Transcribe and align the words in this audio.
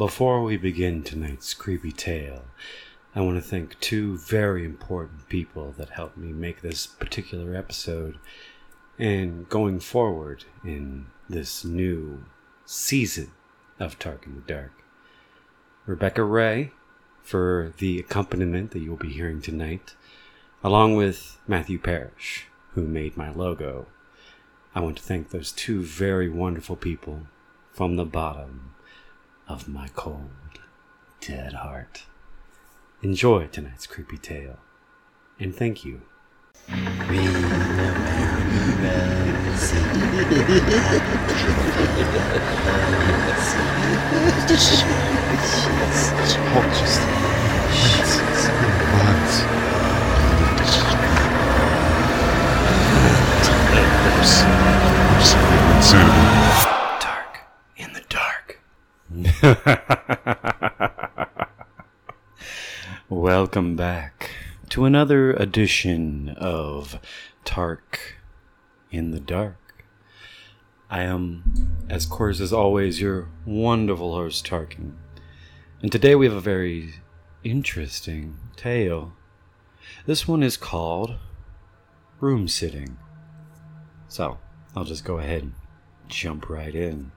Before 0.00 0.42
we 0.42 0.56
begin 0.56 1.02
tonight's 1.02 1.52
creepy 1.52 1.92
tale, 1.92 2.44
I 3.14 3.20
want 3.20 3.36
to 3.36 3.46
thank 3.46 3.78
two 3.80 4.16
very 4.16 4.64
important 4.64 5.28
people 5.28 5.74
that 5.76 5.90
helped 5.90 6.16
me 6.16 6.32
make 6.32 6.62
this 6.62 6.86
particular 6.86 7.54
episode 7.54 8.16
and 8.98 9.46
going 9.50 9.78
forward 9.78 10.44
in 10.64 11.08
this 11.28 11.66
new 11.66 12.24
season 12.64 13.32
of 13.78 13.98
Tark 13.98 14.24
in 14.24 14.36
the 14.36 14.40
Dark. 14.40 14.72
Rebecca 15.84 16.24
Ray 16.24 16.72
for 17.20 17.74
the 17.76 17.98
accompaniment 17.98 18.70
that 18.70 18.78
you'll 18.78 18.96
be 18.96 19.12
hearing 19.12 19.42
tonight, 19.42 19.96
along 20.64 20.96
with 20.96 21.38
Matthew 21.46 21.78
Parrish, 21.78 22.46
who 22.72 22.86
made 22.86 23.18
my 23.18 23.30
logo. 23.30 23.86
I 24.74 24.80
want 24.80 24.96
to 24.96 25.02
thank 25.02 25.28
those 25.28 25.52
two 25.52 25.82
very 25.82 26.30
wonderful 26.30 26.76
people 26.76 27.26
from 27.70 27.96
the 27.96 28.06
bottom 28.06 28.72
of 29.50 29.66
my 29.66 29.88
cold, 29.96 30.30
dead 31.20 31.52
heart. 31.54 32.04
Enjoy 33.02 33.48
tonight's 33.48 33.84
creepy 33.84 34.16
tale, 34.16 34.60
and 35.40 35.52
thank 35.52 35.84
you. 35.84 36.02
Welcome 63.50 63.74
back 63.74 64.30
to 64.68 64.84
another 64.84 65.32
edition 65.32 66.28
of 66.38 67.00
Tark 67.44 68.14
in 68.92 69.10
the 69.10 69.18
Dark. 69.18 69.84
I 70.88 71.02
am, 71.02 71.82
as 71.88 72.06
course 72.06 72.38
as 72.38 72.52
always, 72.52 73.00
your 73.00 73.28
wonderful 73.44 74.14
host 74.14 74.46
Tarkin. 74.46 74.92
And 75.82 75.90
today 75.90 76.14
we 76.14 76.26
have 76.26 76.36
a 76.36 76.40
very 76.40 76.94
interesting 77.42 78.38
tale. 78.54 79.14
This 80.06 80.28
one 80.28 80.44
is 80.44 80.56
called 80.56 81.16
Room 82.20 82.46
Sitting. 82.46 82.98
So, 84.06 84.38
I'll 84.76 84.84
just 84.84 85.04
go 85.04 85.18
ahead 85.18 85.42
and 85.42 85.54
jump 86.06 86.48
right 86.48 86.72
in. 86.72 87.10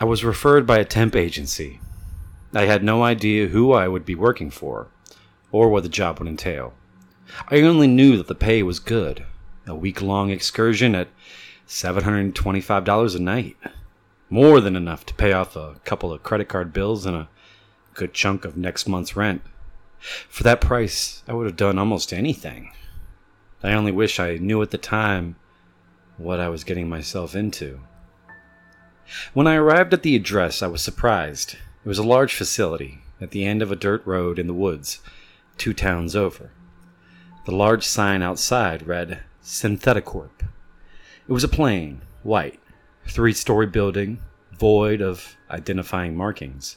I 0.00 0.06
was 0.06 0.24
referred 0.24 0.66
by 0.66 0.78
a 0.78 0.86
temp 0.86 1.14
agency. 1.14 1.80
I 2.54 2.64
had 2.64 2.82
no 2.82 3.02
idea 3.02 3.48
who 3.48 3.72
I 3.72 3.88
would 3.88 4.04
be 4.04 4.14
working 4.14 4.50
for, 4.50 4.88
or 5.52 5.68
what 5.68 5.82
the 5.82 5.88
job 5.88 6.18
would 6.18 6.28
entail. 6.28 6.74
I 7.48 7.60
only 7.60 7.86
knew 7.86 8.16
that 8.16 8.26
the 8.26 8.34
pay 8.34 8.62
was 8.62 8.78
good 8.78 9.24
a 9.66 9.74
week 9.74 10.00
long 10.00 10.30
excursion 10.30 10.94
at 10.94 11.08
$725 11.66 13.14
a 13.14 13.18
night. 13.18 13.56
More 14.30 14.60
than 14.60 14.76
enough 14.76 15.04
to 15.06 15.14
pay 15.14 15.32
off 15.32 15.56
a 15.56 15.80
couple 15.84 16.12
of 16.12 16.22
credit 16.22 16.48
card 16.48 16.72
bills 16.72 17.04
and 17.06 17.16
a 17.16 17.28
good 17.94 18.14
chunk 18.14 18.44
of 18.44 18.56
next 18.56 18.88
month's 18.88 19.16
rent. 19.16 19.42
For 19.98 20.42
that 20.44 20.60
price, 20.60 21.22
I 21.28 21.34
would 21.34 21.46
have 21.46 21.56
done 21.56 21.78
almost 21.78 22.12
anything. 22.12 22.72
I 23.62 23.72
only 23.72 23.92
wish 23.92 24.20
I 24.20 24.36
knew 24.36 24.62
at 24.62 24.70
the 24.70 24.78
time 24.78 25.36
what 26.16 26.40
I 26.40 26.48
was 26.48 26.64
getting 26.64 26.88
myself 26.88 27.34
into. 27.34 27.80
When 29.32 29.46
I 29.46 29.56
arrived 29.56 29.92
at 29.92 30.02
the 30.02 30.16
address, 30.16 30.62
I 30.62 30.66
was 30.66 30.82
surprised. 30.82 31.56
It 31.88 31.96
was 31.96 31.98
a 31.98 32.02
large 32.02 32.34
facility 32.34 32.98
at 33.18 33.30
the 33.30 33.46
end 33.46 33.62
of 33.62 33.72
a 33.72 33.74
dirt 33.74 34.06
road 34.06 34.38
in 34.38 34.46
the 34.46 34.52
woods, 34.52 35.00
two 35.56 35.72
towns 35.72 36.14
over. 36.14 36.50
The 37.46 37.54
large 37.54 37.86
sign 37.86 38.20
outside 38.20 38.86
read 38.86 39.20
Syntheticorp. 39.42 40.42
It 41.26 41.32
was 41.32 41.44
a 41.44 41.48
plain, 41.48 42.02
white, 42.22 42.60
three 43.06 43.32
story 43.32 43.66
building, 43.68 44.20
void 44.52 45.00
of 45.00 45.38
identifying 45.50 46.14
markings. 46.14 46.76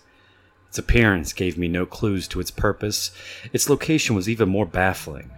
Its 0.70 0.78
appearance 0.78 1.34
gave 1.34 1.58
me 1.58 1.68
no 1.68 1.86
clues 1.86 2.26
to 2.30 2.40
its 2.40 2.50
purpose. 2.50 3.12
Its 3.52 3.70
location 3.70 4.16
was 4.16 4.30
even 4.30 4.48
more 4.48 4.66
baffling. 4.66 5.30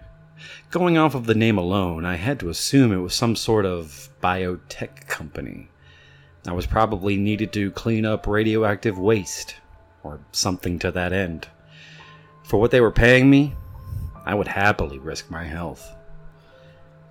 Going 0.70 0.96
off 0.96 1.16
of 1.16 1.26
the 1.26 1.34
name 1.34 1.58
alone, 1.58 2.04
I 2.04 2.14
had 2.14 2.38
to 2.38 2.48
assume 2.48 2.92
it 2.92 2.98
was 2.98 3.12
some 3.12 3.34
sort 3.34 3.66
of 3.66 4.08
biotech 4.22 5.08
company. 5.08 5.68
I 6.46 6.52
was 6.52 6.66
probably 6.66 7.16
needed 7.16 7.52
to 7.54 7.72
clean 7.72 8.06
up 8.06 8.28
radioactive 8.28 8.96
waste, 8.96 9.56
or 10.04 10.20
something 10.30 10.78
to 10.78 10.92
that 10.92 11.12
end. 11.12 11.48
For 12.44 12.60
what 12.60 12.70
they 12.70 12.80
were 12.80 12.92
paying 12.92 13.28
me, 13.28 13.54
I 14.24 14.34
would 14.34 14.48
happily 14.48 14.98
risk 14.98 15.30
my 15.30 15.44
health. 15.44 15.90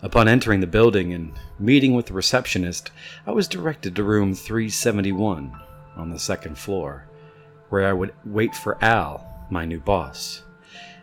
Upon 0.01 0.27
entering 0.27 0.59
the 0.59 0.67
building 0.67 1.13
and 1.13 1.33
meeting 1.59 1.95
with 1.95 2.05
the 2.07 2.13
receptionist, 2.13 2.91
I 3.25 3.31
was 3.31 3.47
directed 3.47 3.95
to 3.95 4.03
room 4.03 4.35
371 4.35 5.59
on 5.95 6.09
the 6.09 6.19
second 6.19 6.57
floor, 6.57 7.07
where 7.69 7.87
I 7.87 7.93
would 7.93 8.13
wait 8.25 8.55
for 8.55 8.83
Al, 8.83 9.45
my 9.49 9.65
new 9.65 9.79
boss. 9.79 10.43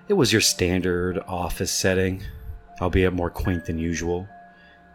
It 0.09 0.15
was 0.15 0.33
your 0.33 0.43
standard 0.43 1.19
office 1.27 1.73
setting, 1.73 2.23
albeit 2.81 3.13
more 3.13 3.31
quaint 3.31 3.67
than 3.67 3.79
usual. 3.79 4.29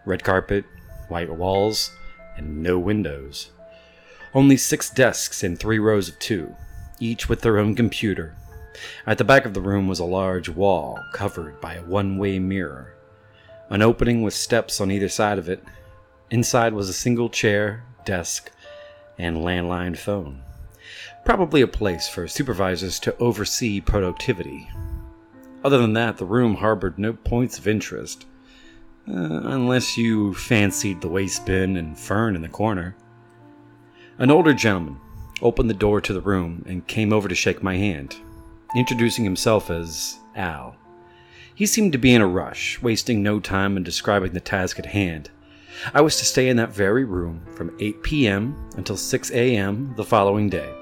Red 0.05 0.23
carpet, 0.23 0.66
white 1.07 1.34
walls, 1.34 1.91
and 2.38 2.61
no 2.61 2.78
windows. 2.78 3.51
Only 4.34 4.57
six 4.57 4.89
desks 4.89 5.44
in 5.44 5.55
three 5.55 5.79
rows 5.79 6.09
of 6.09 6.19
two, 6.19 6.55
each 7.00 7.29
with 7.29 7.41
their 7.41 7.57
own 7.57 7.75
computer. 7.75 8.35
At 9.07 9.17
the 9.17 9.23
back 9.23 9.45
of 9.45 9.53
the 9.53 9.61
room 9.61 9.88
was 9.88 10.00
a 10.00 10.06
large 10.06 10.50
wall 10.50 11.00
covered 11.13 11.61
by 11.61 11.75
a 11.75 11.83
one 11.83 12.17
way 12.17 12.39
mirror, 12.39 12.94
an 13.69 13.81
opening 13.81 14.22
with 14.22 14.33
steps 14.33 14.81
on 14.81 14.91
either 14.91 15.09
side 15.09 15.38
of 15.38 15.50
it. 15.50 15.63
Inside 16.29 16.73
was 16.73 16.89
a 16.89 16.94
single 16.94 17.29
chair, 17.29 17.84
desk, 18.03 18.51
and 19.17 19.38
landline 19.38 19.97
phone. 19.97 20.41
Probably 21.23 21.61
a 21.61 21.67
place 21.67 22.07
for 22.07 22.28
supervisors 22.28 23.00
to 23.00 23.17
oversee 23.17 23.81
productivity. 23.81 24.69
Other 25.63 25.79
than 25.79 25.94
that, 25.94 26.17
the 26.17 26.25
room 26.25 26.55
harbored 26.55 27.00
no 27.00 27.13
points 27.13 27.57
of 27.57 27.67
interest, 27.67 28.25
uh, 29.07 29.13
unless 29.13 29.97
you 29.97 30.34
fancied 30.35 31.01
the 31.01 31.07
waste 31.07 31.45
bin 31.45 31.78
and 31.78 31.97
fern 31.97 32.35
in 32.35 32.41
the 32.41 32.50
corner. 32.50 32.95
An 34.17 34.31
older 34.31 34.53
gentleman 34.53 35.00
opened 35.41 35.69
the 35.69 35.73
door 35.73 36.00
to 36.01 36.13
the 36.13 36.22
room 36.22 36.63
and 36.68 36.88
came 36.88 37.12
over 37.12 37.28
to 37.28 37.35
shake 37.35 37.62
my 37.62 37.75
hand, 37.75 38.16
introducing 38.75 39.23
himself 39.23 39.69
as 39.69 40.18
Al. 40.35 40.75
He 41.53 41.66
seemed 41.66 41.91
to 41.94 41.97
be 41.97 42.13
in 42.13 42.22
a 42.22 42.28
rush, 42.28 42.81
wasting 42.81 43.22
no 43.22 43.40
time 43.40 43.78
in 43.78 43.84
describing 43.84 44.34
the 44.34 44.40
task 44.40 44.79
at 44.79 44.85
hand. 44.85 45.29
I 45.94 46.01
was 46.01 46.18
to 46.18 46.25
stay 46.25 46.50
in 46.50 46.57
that 46.57 46.73
very 46.73 47.03
room 47.03 47.41
from 47.53 47.75
8 47.79 48.01
p.m. 48.03 48.56
until 48.78 48.97
6 48.97 49.31
a.m. 49.31 49.94
the 49.97 50.03
following 50.03 50.50
day, 50.50 50.73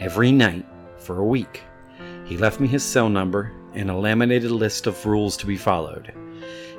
every 0.00 0.32
night 0.32 0.66
for 0.98 1.18
a 1.18 1.26
week. 1.26 1.62
He 2.24 2.36
left 2.36 2.60
me 2.60 2.68
his 2.68 2.82
cell 2.82 3.08
number 3.08 3.52
and 3.74 3.90
a 3.90 3.96
laminated 3.96 4.50
list 4.50 4.86
of 4.86 5.04
rules 5.04 5.36
to 5.38 5.46
be 5.46 5.56
followed. 5.56 6.12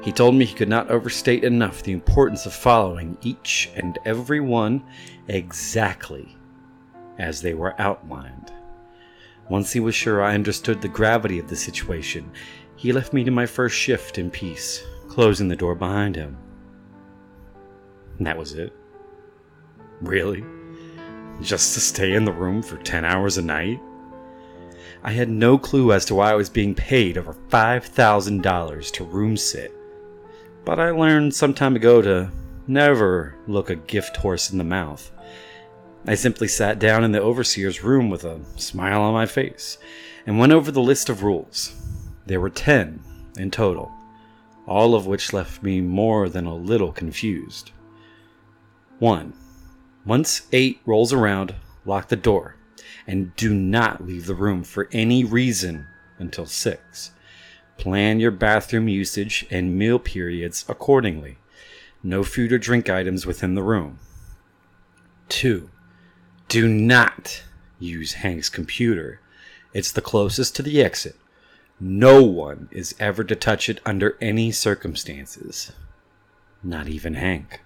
He 0.01 0.11
told 0.11 0.35
me 0.35 0.45
he 0.45 0.55
could 0.55 0.69
not 0.69 0.89
overstate 0.89 1.43
enough 1.43 1.83
the 1.83 1.91
importance 1.91 2.45
of 2.45 2.53
following 2.53 3.17
each 3.21 3.69
and 3.75 3.97
every 4.05 4.41
one 4.41 4.83
exactly 5.27 6.35
as 7.19 7.41
they 7.41 7.53
were 7.53 7.79
outlined. 7.79 8.51
Once 9.49 9.71
he 9.71 9.79
was 9.79 9.93
sure 9.93 10.23
I 10.23 10.35
understood 10.35 10.81
the 10.81 10.87
gravity 10.87 11.39
of 11.39 11.49
the 11.49 11.55
situation, 11.55 12.31
he 12.75 12.91
left 12.91 13.13
me 13.13 13.23
to 13.23 13.31
my 13.31 13.45
first 13.45 13.75
shift 13.75 14.17
in 14.17 14.31
peace, 14.31 14.83
closing 15.07 15.47
the 15.47 15.55
door 15.55 15.75
behind 15.75 16.15
him. 16.15 16.37
And 18.17 18.27
that 18.27 18.37
was 18.37 18.53
it. 18.53 18.73
Really? 20.01 20.43
Just 21.41 21.73
to 21.73 21.79
stay 21.79 22.13
in 22.13 22.25
the 22.25 22.31
room 22.31 22.61
for 22.61 22.77
10 22.77 23.05
hours 23.05 23.37
a 23.37 23.41
night? 23.41 23.79
I 25.03 25.11
had 25.11 25.29
no 25.29 25.57
clue 25.57 25.91
as 25.91 26.05
to 26.05 26.15
why 26.15 26.31
I 26.31 26.35
was 26.35 26.49
being 26.49 26.73
paid 26.73 27.17
over 27.17 27.33
$5,000 27.33 28.91
to 28.91 29.03
room 29.03 29.35
sit. 29.35 29.73
But 30.63 30.79
I 30.79 30.91
learned 30.91 31.35
some 31.35 31.53
time 31.53 31.75
ago 31.75 32.01
to 32.01 32.31
never 32.67 33.35
look 33.47 33.69
a 33.69 33.75
gift 33.75 34.15
horse 34.15 34.51
in 34.51 34.57
the 34.57 34.63
mouth. 34.63 35.11
I 36.05 36.15
simply 36.15 36.49
sat 36.49 36.79
down 36.79 37.05
in 37.05 37.13
the 37.13 37.21
overseer's 37.21 37.81
room 37.81 38.09
with 38.09 38.25
a 38.25 38.41
smile 38.57 39.01
on 39.01 39.13
my 39.13 39.25
face 39.25 39.77
and 40.25 40.37
went 40.37 40.51
over 40.51 40.69
the 40.69 40.81
list 40.81 41.09
of 41.09 41.23
rules. 41.23 41.73
There 42.25 42.41
were 42.41 42.49
ten 42.49 43.01
in 43.37 43.51
total, 43.51 43.89
all 44.67 44.95
of 44.95 45.07
which 45.07 45.31
left 45.31 45.63
me 45.63 45.79
more 45.79 46.27
than 46.27 46.45
a 46.45 46.55
little 46.55 46.91
confused. 46.91 47.71
1. 48.99 49.33
Once 50.05 50.47
8 50.51 50.81
rolls 50.85 51.13
around, 51.13 51.55
lock 51.85 52.09
the 52.09 52.17
door, 52.17 52.57
and 53.07 53.33
do 53.37 53.53
not 53.53 54.05
leave 54.05 54.25
the 54.25 54.35
room 54.35 54.63
for 54.63 54.89
any 54.91 55.23
reason 55.23 55.87
until 56.19 56.45
6. 56.45 57.11
Plan 57.77 58.19
your 58.19 58.31
bathroom 58.31 58.89
usage 58.89 59.45
and 59.49 59.77
meal 59.77 59.99
periods 59.99 60.65
accordingly. 60.67 61.37
No 62.03 62.23
food 62.25 62.51
or 62.51 62.57
drink 62.57 62.89
items 62.89 63.25
within 63.25 63.55
the 63.55 63.63
room. 63.63 63.99
2. 65.29 65.69
Do 66.47 66.67
not 66.67 67.43
use 67.79 68.13
Hank's 68.13 68.49
computer. 68.49 69.19
It's 69.73 69.91
the 69.91 70.01
closest 70.01 70.55
to 70.55 70.61
the 70.61 70.81
exit. 70.81 71.15
No 71.79 72.23
one 72.23 72.69
is 72.71 72.95
ever 72.99 73.23
to 73.23 73.35
touch 73.35 73.69
it 73.69 73.81
under 73.85 74.17
any 74.21 74.51
circumstances. 74.51 75.71
Not 76.63 76.87
even 76.87 77.15
Hank. 77.15 77.61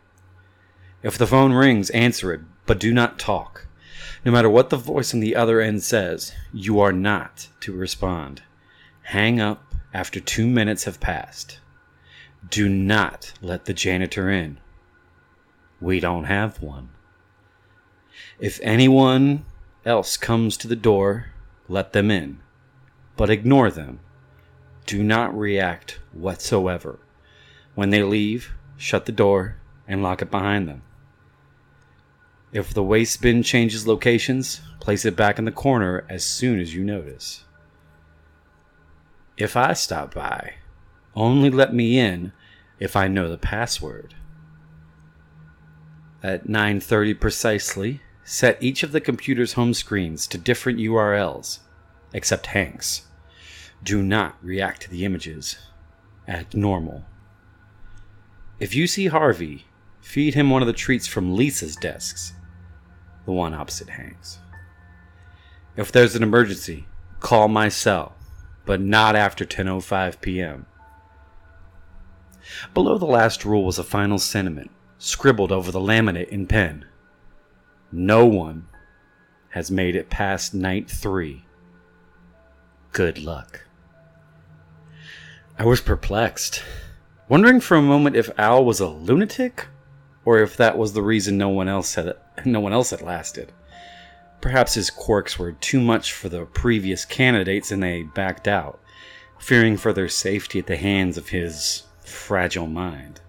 If 1.04 1.18
the 1.18 1.28
phone 1.28 1.54
rings, 1.54 1.90
answer 1.92 2.34
it, 2.34 2.42
but 2.66 2.80
do 2.80 2.94
not 2.94 3.20
talk. 3.20 3.68
No 4.26 4.32
matter 4.32 4.50
what 4.50 4.70
the 4.70 4.78
voice 4.78 5.14
on 5.14 5.20
the 5.20 5.36
other 5.36 5.62
end 5.62 5.84
says, 5.84 6.34
you 6.54 6.80
are 6.80 6.92
not 6.92 7.50
to 7.62 7.74
respond. 7.74 8.42
Hang 9.04 9.40
up 9.40 9.76
after 9.94 10.20
two 10.20 10.48
minutes 10.48 10.86
have 10.86 11.00
passed. 11.00 11.60
Do 12.50 12.68
not 12.68 13.34
let 13.42 13.66
the 13.66 13.74
janitor 13.74 14.30
in. 14.30 14.60
We 15.80 16.00
don't 16.00 16.26
have 16.26 16.62
one. 16.62 16.90
If 18.40 18.60
anyone 18.62 19.46
else 19.84 20.16
comes 20.16 20.58
to 20.58 20.68
the 20.68 20.76
door, 20.76 21.28
let 21.68 21.94
them 21.94 22.12
in, 22.12 22.40
but 23.16 23.32
ignore 23.32 23.72
them. 23.72 24.00
Do 24.86 25.04
not 25.04 25.38
react 25.38 26.00
whatsoever. 26.14 27.00
When 27.74 27.90
they 27.90 28.04
leave, 28.04 28.54
shut 28.78 29.06
the 29.06 29.12
door 29.12 29.58
and 29.88 30.04
lock 30.04 30.22
it 30.22 30.30
behind 30.30 30.68
them. 30.68 30.84
If 32.54 32.74
the 32.74 32.84
waste 32.84 33.22
bin 33.22 33.42
changes 33.44 33.88
locations, 33.88 34.62
place 34.80 35.04
it 35.04 35.16
back 35.16 35.40
in 35.40 35.46
the 35.46 35.52
corner 35.52 36.06
as 36.08 36.24
soon 36.24 36.60
as 36.60 36.76
you 36.76 36.84
notice. 36.84 37.44
If 39.36 39.58
I 39.58 39.74
stop 39.74 40.14
by, 40.14 40.56
only 41.16 41.50
let 41.50 41.74
me 41.74 42.00
in 42.00 42.34
if 42.80 42.96
I 42.96 43.08
know 43.08 43.30
the 43.30 43.38
password. 43.38 44.14
At 46.24 46.48
9:30 46.48 47.20
precisely, 47.20 48.02
set 48.30 48.62
each 48.62 48.84
of 48.84 48.92
the 48.92 49.00
computer's 49.00 49.54
home 49.54 49.74
screens 49.74 50.28
to 50.28 50.38
different 50.38 50.80
URLs, 50.80 51.60
except 52.12 52.48
Hank's. 52.48 53.04
Do 53.82 54.04
not 54.04 54.36
react 54.42 54.82
to 54.82 54.90
the 54.90 55.06
images. 55.06 55.58
Act 56.28 56.54
normal. 56.54 57.06
If 58.60 58.76
you 58.76 58.86
see 58.86 59.08
Harvey, 59.08 59.68
feed 60.02 60.34
him 60.34 60.50
one 60.50 60.62
of 60.62 60.68
the 60.68 60.74
treats 60.74 61.08
from 61.08 61.38
Lisa's 61.38 61.78
desks, 61.78 62.34
the 63.24 63.32
one 63.32 63.54
opposite 63.54 63.92
Hank's. 63.92 64.40
If 65.78 65.94
there's 65.94 66.16
an 66.16 66.24
emergency, 66.24 66.86
call 67.22 67.48
my 67.48 67.70
cell, 67.70 68.18
but 68.66 68.82
not 68.82 69.16
after 69.16 69.46
10:05 69.46 70.20
p.m. 70.20 70.66
Below 72.74 72.98
the 72.98 73.06
last 73.06 73.46
rule 73.46 73.64
was 73.64 73.80
a 73.80 73.86
final 73.86 74.20
sentiment, 74.20 74.70
scribbled 74.98 75.54
over 75.54 75.72
the 75.72 75.80
laminate 75.80 76.28
in 76.28 76.46
pen. 76.46 76.84
No 77.92 78.26
one 78.26 78.68
has 79.50 79.72
made 79.72 79.96
it 79.96 80.10
past 80.10 80.54
night 80.54 80.90
three. 80.90 81.46
Good 82.92 83.20
luck. 83.20 83.62
I 85.58 85.66
was 85.66 85.82
perplexed, 85.82 86.64
wondering 87.30 87.60
for 87.60 87.78
a 87.78 87.82
moment 87.82 88.16
if 88.16 88.30
Al 88.38 88.64
was 88.64 88.80
a 88.80 88.88
lunatic, 88.88 89.68
or 90.26 90.40
if 90.40 90.58
that 90.58 90.78
was 90.78 90.94
the 90.94 91.02
reason 91.02 91.38
no 91.38 91.50
one 91.50 91.68
else 91.68 91.96
had 91.96 92.16
no 92.46 92.60
one 92.60 92.74
else 92.74 92.92
had 92.92 93.02
lasted. 93.02 93.52
Perhaps 94.42 94.76
his 94.76 94.90
quirks 94.90 95.40
were 95.40 95.54
too 95.54 95.82
much 95.82 96.14
for 96.14 96.30
the 96.30 96.46
previous 96.46 97.06
candidates 97.06 97.72
and 97.72 97.82
they 97.82 98.04
backed 98.04 98.48
out, 98.48 98.80
fearing 99.40 99.78
for 99.78 99.94
their 99.94 100.10
safety 100.10 100.60
at 100.60 100.68
the 100.68 100.78
hands 100.78 101.18
of 101.18 101.30
his 101.30 101.84
fragile 102.02 102.68
mind. 102.68 103.22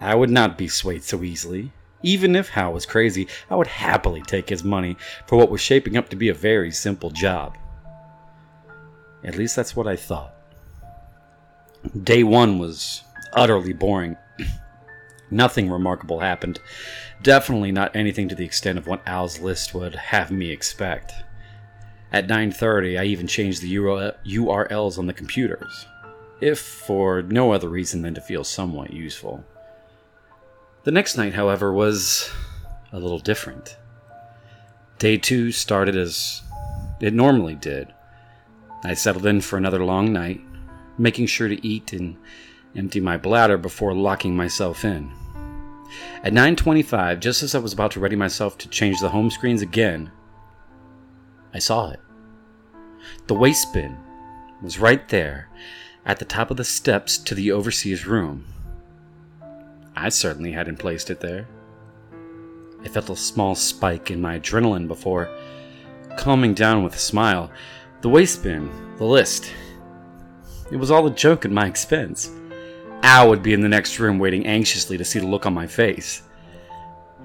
I 0.00 0.14
would 0.14 0.30
not 0.30 0.56
be 0.56 0.68
swayed 0.68 1.04
so 1.04 1.22
easily. 1.22 1.72
Even 2.02 2.34
if 2.34 2.56
Al 2.56 2.72
was 2.72 2.86
crazy, 2.86 3.28
I 3.50 3.56
would 3.56 3.66
happily 3.66 4.22
take 4.22 4.48
his 4.48 4.64
money 4.64 4.96
for 5.26 5.36
what 5.36 5.50
was 5.50 5.60
shaping 5.60 5.96
up 5.96 6.08
to 6.08 6.16
be 6.16 6.28
a 6.28 6.34
very 6.34 6.70
simple 6.70 7.10
job. 7.10 7.56
At 9.24 9.36
least 9.36 9.54
that's 9.54 9.76
what 9.76 9.86
I 9.86 9.96
thought. 9.96 10.34
Day 12.02 12.22
one 12.24 12.58
was 12.58 13.02
utterly 13.32 13.72
boring. 13.72 14.16
Nothing 15.30 15.70
remarkable 15.70 16.20
happened. 16.20 16.60
Definitely 17.22 17.72
not 17.72 17.94
anything 17.94 18.28
to 18.28 18.34
the 18.34 18.44
extent 18.44 18.78
of 18.78 18.86
what 18.86 19.06
Al's 19.06 19.40
list 19.40 19.74
would 19.74 19.94
have 19.94 20.30
me 20.30 20.50
expect. 20.50 21.12
At 22.12 22.28
9:30, 22.28 23.00
I 23.00 23.04
even 23.04 23.26
changed 23.26 23.62
the 23.62 23.74
URLs 23.74 24.98
on 24.98 25.06
the 25.06 25.14
computers, 25.14 25.86
if 26.40 26.58
for 26.58 27.22
no 27.22 27.52
other 27.52 27.68
reason 27.68 28.02
than 28.02 28.14
to 28.14 28.20
feel 28.20 28.44
somewhat 28.44 28.92
useful. 28.92 29.44
The 30.84 30.90
next 30.90 31.16
night, 31.16 31.34
however, 31.34 31.72
was 31.72 32.28
a 32.92 32.98
little 32.98 33.20
different. 33.20 33.76
Day 34.98 35.16
2 35.16 35.52
started 35.52 35.96
as 35.96 36.42
it 37.00 37.14
normally 37.14 37.54
did. 37.54 37.92
I 38.82 38.94
settled 38.94 39.26
in 39.26 39.42
for 39.42 39.56
another 39.56 39.84
long 39.84 40.12
night, 40.12 40.40
making 40.98 41.26
sure 41.26 41.46
to 41.46 41.66
eat 41.66 41.92
and 41.92 42.16
empty 42.74 42.98
my 42.98 43.16
bladder 43.16 43.56
before 43.56 43.94
locking 43.94 44.34
myself 44.34 44.84
in. 44.84 45.12
At 46.24 46.32
9:25, 46.32 47.20
just 47.20 47.44
as 47.44 47.54
I 47.54 47.58
was 47.58 47.72
about 47.72 47.92
to 47.92 48.00
ready 48.00 48.16
myself 48.16 48.58
to 48.58 48.68
change 48.68 48.98
the 48.98 49.10
home 49.10 49.30
screens 49.30 49.62
again, 49.62 50.10
I 51.54 51.60
saw 51.60 51.90
it. 51.90 52.00
The 53.28 53.34
waste 53.34 53.72
bin 53.72 53.96
was 54.62 54.80
right 54.80 55.08
there 55.10 55.48
at 56.04 56.18
the 56.18 56.24
top 56.24 56.50
of 56.50 56.56
the 56.56 56.64
steps 56.64 57.18
to 57.18 57.36
the 57.36 57.52
overseer's 57.52 58.04
room. 58.04 58.46
I 59.94 60.08
certainly 60.08 60.52
hadn't 60.52 60.78
placed 60.78 61.10
it 61.10 61.20
there. 61.20 61.46
I 62.84 62.88
felt 62.88 63.10
a 63.10 63.16
small 63.16 63.54
spike 63.54 64.10
in 64.10 64.20
my 64.20 64.38
adrenaline 64.38 64.88
before 64.88 65.30
calming 66.16 66.54
down 66.54 66.82
with 66.82 66.94
a 66.94 66.98
smile. 66.98 67.50
The 68.00 68.08
waste 68.08 68.42
bin, 68.42 68.70
the 68.96 69.04
list. 69.04 69.52
It 70.70 70.76
was 70.76 70.90
all 70.90 71.06
a 71.06 71.10
joke 71.10 71.44
at 71.44 71.50
my 71.50 71.66
expense. 71.66 72.30
Al 73.02 73.28
would 73.28 73.42
be 73.42 73.52
in 73.52 73.60
the 73.60 73.68
next 73.68 73.98
room 73.98 74.18
waiting 74.18 74.46
anxiously 74.46 74.96
to 74.98 75.04
see 75.04 75.18
the 75.18 75.26
look 75.26 75.46
on 75.46 75.54
my 75.54 75.66
face. 75.66 76.22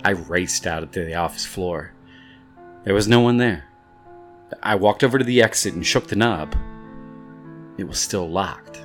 I 0.04 0.12
raced 0.12 0.68
out 0.68 0.92
to 0.92 1.06
the 1.06 1.16
office 1.16 1.46
floor. 1.46 1.94
There 2.84 2.94
was 2.94 3.08
no 3.08 3.20
one 3.20 3.38
there. 3.38 3.66
I 4.63 4.75
walked 4.75 5.04
over 5.04 5.18
to 5.18 5.25
the 5.25 5.42
exit 5.42 5.74
and 5.74 5.86
shook 5.86 6.08
the 6.08 6.16
knob. 6.16 6.56
It 7.78 7.88
was 7.88 8.00
still 8.00 8.30
locked. 8.30 8.81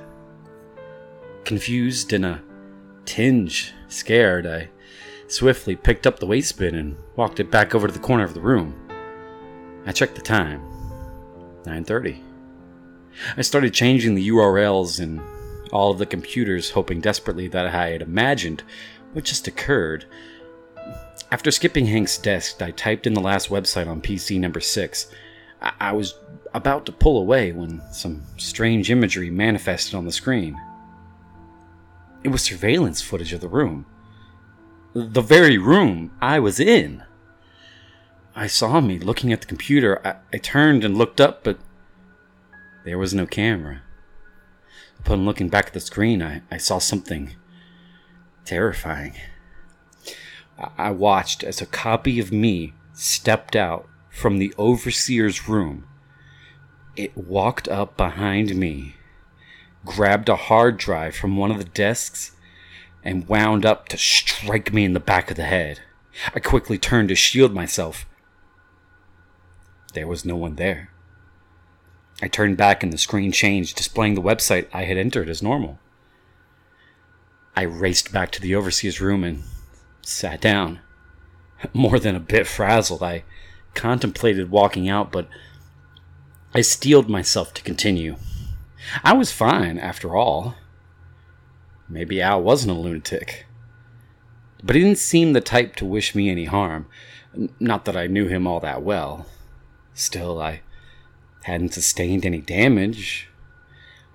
Confused 1.45 2.13
and 2.13 2.25
a 2.25 2.41
tinge 3.05 3.73
scared, 3.87 4.45
I 4.45 4.69
swiftly 5.27 5.75
picked 5.75 6.05
up 6.05 6.19
the 6.19 6.25
waste 6.25 6.57
bin 6.57 6.75
and 6.75 6.97
walked 7.15 7.39
it 7.39 7.51
back 7.51 7.73
over 7.73 7.87
to 7.87 7.93
the 7.93 7.99
corner 7.99 8.23
of 8.23 8.33
the 8.33 8.41
room. 8.41 8.75
I 9.85 9.91
checked 9.91 10.15
the 10.15 10.21
time. 10.21 10.61
9:30. 11.65 12.21
I 13.37 13.41
started 13.41 13.73
changing 13.73 14.15
the 14.15 14.27
URLs 14.29 14.99
and 14.99 15.21
all 15.71 15.91
of 15.91 15.97
the 15.97 16.05
computers, 16.05 16.71
hoping 16.71 17.01
desperately 17.01 17.47
that 17.47 17.67
I 17.67 17.89
had 17.89 18.01
imagined 18.01 18.63
what 19.13 19.23
just 19.23 19.47
occurred. 19.47 20.05
After 21.31 21.51
skipping 21.51 21.87
Hank's 21.87 22.17
desk, 22.17 22.61
I 22.61 22.71
typed 22.71 23.07
in 23.07 23.13
the 23.13 23.21
last 23.21 23.49
website 23.49 23.87
on 23.87 24.01
PC 24.01 24.39
number 24.39 24.59
6. 24.59 25.07
I, 25.61 25.71
I 25.79 25.91
was 25.93 26.15
about 26.53 26.85
to 26.85 26.91
pull 26.91 27.17
away 27.17 27.51
when 27.51 27.81
some 27.91 28.23
strange 28.37 28.91
imagery 28.91 29.29
manifested 29.29 29.95
on 29.95 30.05
the 30.05 30.11
screen. 30.11 30.59
It 32.23 32.29
was 32.29 32.41
surveillance 32.41 33.01
footage 33.01 33.33
of 33.33 33.41
the 33.41 33.47
room. 33.47 33.85
The 34.93 35.21
very 35.21 35.57
room 35.57 36.11
I 36.21 36.39
was 36.39 36.59
in. 36.59 37.03
I 38.35 38.47
saw 38.47 38.79
me 38.79 38.97
looking 38.97 39.33
at 39.33 39.41
the 39.41 39.47
computer. 39.47 40.05
I, 40.05 40.15
I 40.33 40.37
turned 40.37 40.83
and 40.83 40.97
looked 40.97 41.19
up, 41.19 41.43
but 41.43 41.59
there 42.85 42.97
was 42.97 43.13
no 43.13 43.25
camera. 43.25 43.81
Upon 44.99 45.25
looking 45.25 45.49
back 45.49 45.67
at 45.67 45.73
the 45.73 45.79
screen, 45.79 46.21
I, 46.21 46.41
I 46.49 46.57
saw 46.57 46.77
something 46.77 47.35
terrifying. 48.45 49.15
I 50.77 50.91
watched 50.91 51.43
as 51.43 51.61
a 51.61 51.65
copy 51.65 52.19
of 52.19 52.31
me 52.31 52.73
stepped 52.93 53.55
out 53.55 53.87
from 54.09 54.37
the 54.37 54.53
overseer's 54.57 55.49
room. 55.49 55.87
It 56.95 57.17
walked 57.17 57.67
up 57.67 57.97
behind 57.97 58.55
me, 58.55 58.95
grabbed 59.85 60.29
a 60.29 60.35
hard 60.35 60.77
drive 60.77 61.15
from 61.15 61.37
one 61.37 61.51
of 61.51 61.57
the 61.57 61.63
desks, 61.63 62.31
and 63.03 63.27
wound 63.27 63.65
up 63.65 63.87
to 63.89 63.97
strike 63.97 64.73
me 64.73 64.85
in 64.85 64.93
the 64.93 64.99
back 64.99 65.29
of 65.29 65.37
the 65.37 65.43
head. 65.43 65.81
I 66.33 66.39
quickly 66.39 66.77
turned 66.77 67.09
to 67.09 67.15
shield 67.15 67.53
myself. 67.53 68.05
There 69.93 70.07
was 70.07 70.25
no 70.25 70.35
one 70.35 70.55
there. 70.55 70.89
I 72.21 72.27
turned 72.27 72.57
back 72.57 72.83
and 72.83 72.93
the 72.93 72.97
screen 72.97 73.31
changed, 73.31 73.75
displaying 73.75 74.15
the 74.15 74.21
website 74.21 74.67
I 74.73 74.83
had 74.83 74.97
entered 74.97 75.27
as 75.27 75.43
normal. 75.43 75.79
I 77.55 77.63
raced 77.63 78.11
back 78.11 78.31
to 78.31 78.41
the 78.41 78.55
overseer's 78.55 79.01
room 79.01 79.23
and 79.23 79.43
sat 80.01 80.39
down. 80.39 80.79
More 81.73 81.99
than 81.99 82.15
a 82.15 82.21
bit 82.21 82.47
frazzled, 82.47 83.03
I 83.03 83.23
contemplated 83.73 84.51
walking 84.51 84.87
out, 84.87 85.11
but 85.11 85.27
I 86.53 86.61
steeled 86.61 87.09
myself 87.09 87.53
to 87.55 87.63
continue. 87.63 88.15
I 89.03 89.13
was 89.13 89.31
fine, 89.31 89.77
after 89.77 90.15
all. 90.15 90.55
Maybe 91.89 92.21
Al 92.21 92.41
wasn't 92.41 92.77
a 92.77 92.79
lunatic. 92.79 93.45
But 94.63 94.75
he 94.75 94.81
didn't 94.81 94.97
seem 94.97 95.33
the 95.33 95.41
type 95.41 95.75
to 95.77 95.85
wish 95.85 96.15
me 96.15 96.29
any 96.29 96.45
harm. 96.45 96.87
Not 97.59 97.85
that 97.85 97.97
I 97.97 98.07
knew 98.07 98.27
him 98.27 98.47
all 98.47 98.59
that 98.61 98.83
well. 98.83 99.25
Still, 99.93 100.41
I 100.41 100.61
hadn't 101.43 101.73
sustained 101.73 102.25
any 102.25 102.39
damage. 102.39 103.29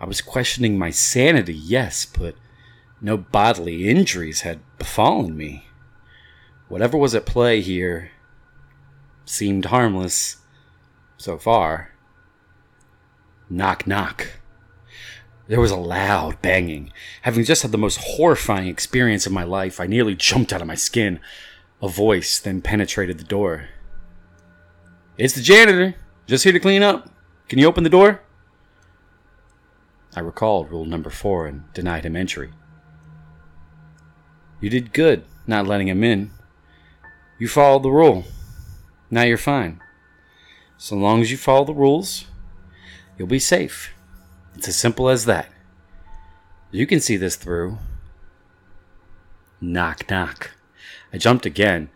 I 0.00 0.06
was 0.06 0.20
questioning 0.20 0.78
my 0.78 0.90
sanity, 0.90 1.54
yes, 1.54 2.06
but 2.06 2.34
no 3.00 3.16
bodily 3.16 3.88
injuries 3.88 4.40
had 4.40 4.60
befallen 4.78 5.37
me. 5.37 5.68
Whatever 6.68 6.96
was 6.96 7.14
at 7.14 7.26
play 7.26 7.60
here 7.60 8.10
seemed 9.25 9.66
harmless 9.66 10.37
so 11.16 11.38
far. 11.38 11.92
Knock, 13.50 13.87
knock. 13.87 14.38
There 15.49 15.61
was 15.61 15.71
a 15.71 15.76
loud 15.76 16.43
banging. 16.43 16.93
Having 17.23 17.45
just 17.45 17.62
had 17.62 17.73
the 17.73 17.78
most 17.78 17.99
horrifying 18.02 18.69
experience 18.69 19.25
of 19.25 19.33
my 19.33 19.45
life, 19.45 19.81
I 19.81 19.87
nearly 19.87 20.14
jumped 20.14 20.52
out 20.52 20.61
of 20.61 20.67
my 20.67 20.75
skin. 20.75 21.21
A 21.81 21.88
voice 21.88 22.38
then 22.38 22.61
penetrated 22.61 23.19
the 23.19 23.25
door. 23.25 23.71
It's 25.17 25.35
the 25.35 25.40
janitor. 25.40 25.95
Just 26.26 26.45
here 26.45 26.52
to 26.52 26.61
clean 26.61 26.83
up. 26.83 27.09
Can 27.49 27.59
you 27.59 27.67
open 27.67 27.83
the 27.83 27.90
door? 27.90 28.21
I 30.14 30.21
recalled 30.21 30.71
rule 30.71 30.85
number 30.85 31.09
four 31.09 31.47
and 31.47 31.73
denied 31.73 32.05
him 32.05 32.14
entry. 32.14 32.50
You 34.61 34.69
did 34.69 34.93
good 34.93 35.25
not 35.47 35.67
letting 35.67 35.88
him 35.88 36.05
in. 36.05 36.31
You 37.38 37.49
followed 37.49 37.85
the 37.85 37.90
rule. 37.90 38.25
Now 39.11 39.23
you're 39.23 39.38
fine. 39.38 39.81
So 40.76 40.95
long 40.95 41.23
as 41.23 41.31
you 41.31 41.38
follow 41.38 41.64
the 41.64 41.73
rules, 41.73 42.26
you'll 43.17 43.28
be 43.28 43.38
safe. 43.38 43.95
It's 44.59 44.67
as 44.67 44.77
simple 44.77 45.09
as 45.09 45.25
that. 45.27 45.49
You 46.73 46.85
can 46.85 46.99
see 46.99 47.17
this 47.17 47.37
through. 47.37 47.79
Knock, 49.61 50.11
knock. 50.11 50.50
I 51.12 51.19
jumped 51.19 51.47
again. 51.47 51.91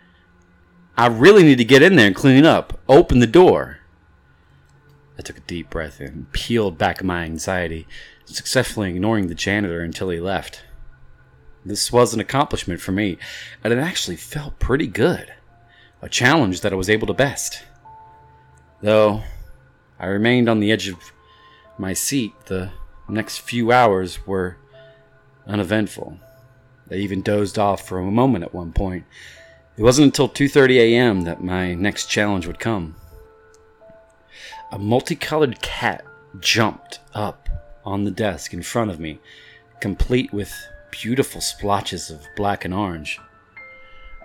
I 0.96 1.08
really 1.08 1.42
need 1.42 1.58
to 1.58 1.64
get 1.64 1.82
in 1.82 1.96
there 1.96 2.06
and 2.06 2.14
clean 2.14 2.46
up. 2.46 2.78
Open 2.88 3.18
the 3.18 3.26
door. 3.26 3.78
I 5.18 5.22
took 5.22 5.38
a 5.38 5.40
deep 5.40 5.70
breath 5.70 5.98
and 5.98 6.30
peeled 6.30 6.78
back 6.78 7.02
my 7.02 7.24
anxiety, 7.24 7.88
successfully 8.26 8.90
ignoring 8.90 9.26
the 9.26 9.34
janitor 9.34 9.80
until 9.80 10.10
he 10.10 10.20
left. 10.20 10.62
This 11.64 11.90
was 11.90 12.14
an 12.14 12.20
accomplishment 12.20 12.80
for 12.80 12.92
me, 12.92 13.18
and 13.64 13.72
it 13.72 13.80
actually 13.80 14.16
felt 14.16 14.60
pretty 14.60 14.86
good. 14.86 15.34
A 16.00 16.08
challenge 16.08 16.60
that 16.60 16.72
I 16.72 16.76
was 16.76 16.88
able 16.88 17.08
to 17.08 17.12
best. 17.12 17.64
Though 18.82 19.24
I 19.98 20.06
remained 20.06 20.48
on 20.48 20.60
the 20.60 20.70
edge 20.70 20.86
of 20.86 21.12
my 21.78 21.92
seat, 21.92 22.32
the 22.46 22.70
next 23.08 23.38
few 23.38 23.72
hours 23.72 24.26
were 24.26 24.56
uneventful. 25.46 26.18
I 26.90 26.94
even 26.94 27.22
dozed 27.22 27.58
off 27.58 27.86
for 27.86 27.98
a 27.98 28.10
moment 28.10 28.44
at 28.44 28.54
one 28.54 28.72
point. 28.72 29.04
It 29.76 29.82
wasn't 29.82 30.06
until 30.06 30.28
2:30 30.28 30.78
a.m. 30.78 31.22
that 31.22 31.42
my 31.42 31.74
next 31.74 32.06
challenge 32.06 32.46
would 32.46 32.58
come. 32.58 32.96
A 34.70 34.78
multicolored 34.78 35.60
cat 35.62 36.04
jumped 36.40 37.00
up 37.14 37.48
on 37.84 38.04
the 38.04 38.10
desk 38.10 38.52
in 38.54 38.62
front 38.62 38.90
of 38.90 39.00
me, 39.00 39.20
complete 39.80 40.32
with 40.32 40.54
beautiful 40.90 41.40
splotches 41.40 42.10
of 42.10 42.26
black 42.36 42.64
and 42.64 42.74
orange. 42.74 43.18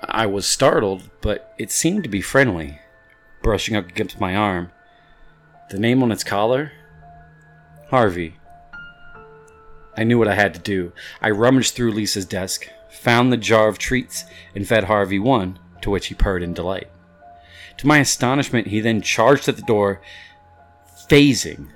I 0.04 0.26
was 0.26 0.46
startled, 0.46 1.10
but 1.22 1.54
it 1.58 1.72
seemed 1.72 2.04
to 2.04 2.10
be 2.10 2.22
friendly, 2.22 2.80
brushing 3.42 3.76
up 3.76 3.90
against 3.90 4.20
my 4.20 4.36
arm. 4.36 4.72
The 5.70 5.80
name 5.80 6.04
on 6.04 6.12
its 6.12 6.24
collar? 6.24 6.72
Harvey. 7.90 8.36
I 9.96 10.04
knew 10.04 10.20
what 10.20 10.28
I 10.28 10.36
had 10.36 10.54
to 10.54 10.60
do. 10.60 10.92
I 11.22 11.30
rummaged 11.30 11.74
through 11.74 11.94
Lisa's 11.94 12.26
desk, 12.26 12.70
found 12.90 13.32
the 13.32 13.38
jar 13.38 13.68
of 13.68 13.78
treats, 13.78 14.26
and 14.54 14.68
fed 14.68 14.84
Harvey 14.84 15.20
one, 15.20 15.58
to 15.82 15.90
which 15.90 16.08
he 16.08 16.16
purred 16.16 16.44
in 16.44 16.54
delight. 16.54 16.90
To 17.78 17.88
my 17.88 18.00
astonishment, 18.00 18.68
he 18.68 18.82
then 18.82 19.02
charged 19.02 19.48
at 19.48 19.56
the 19.56 19.62
door, 19.62 20.02
phasing 21.10 21.70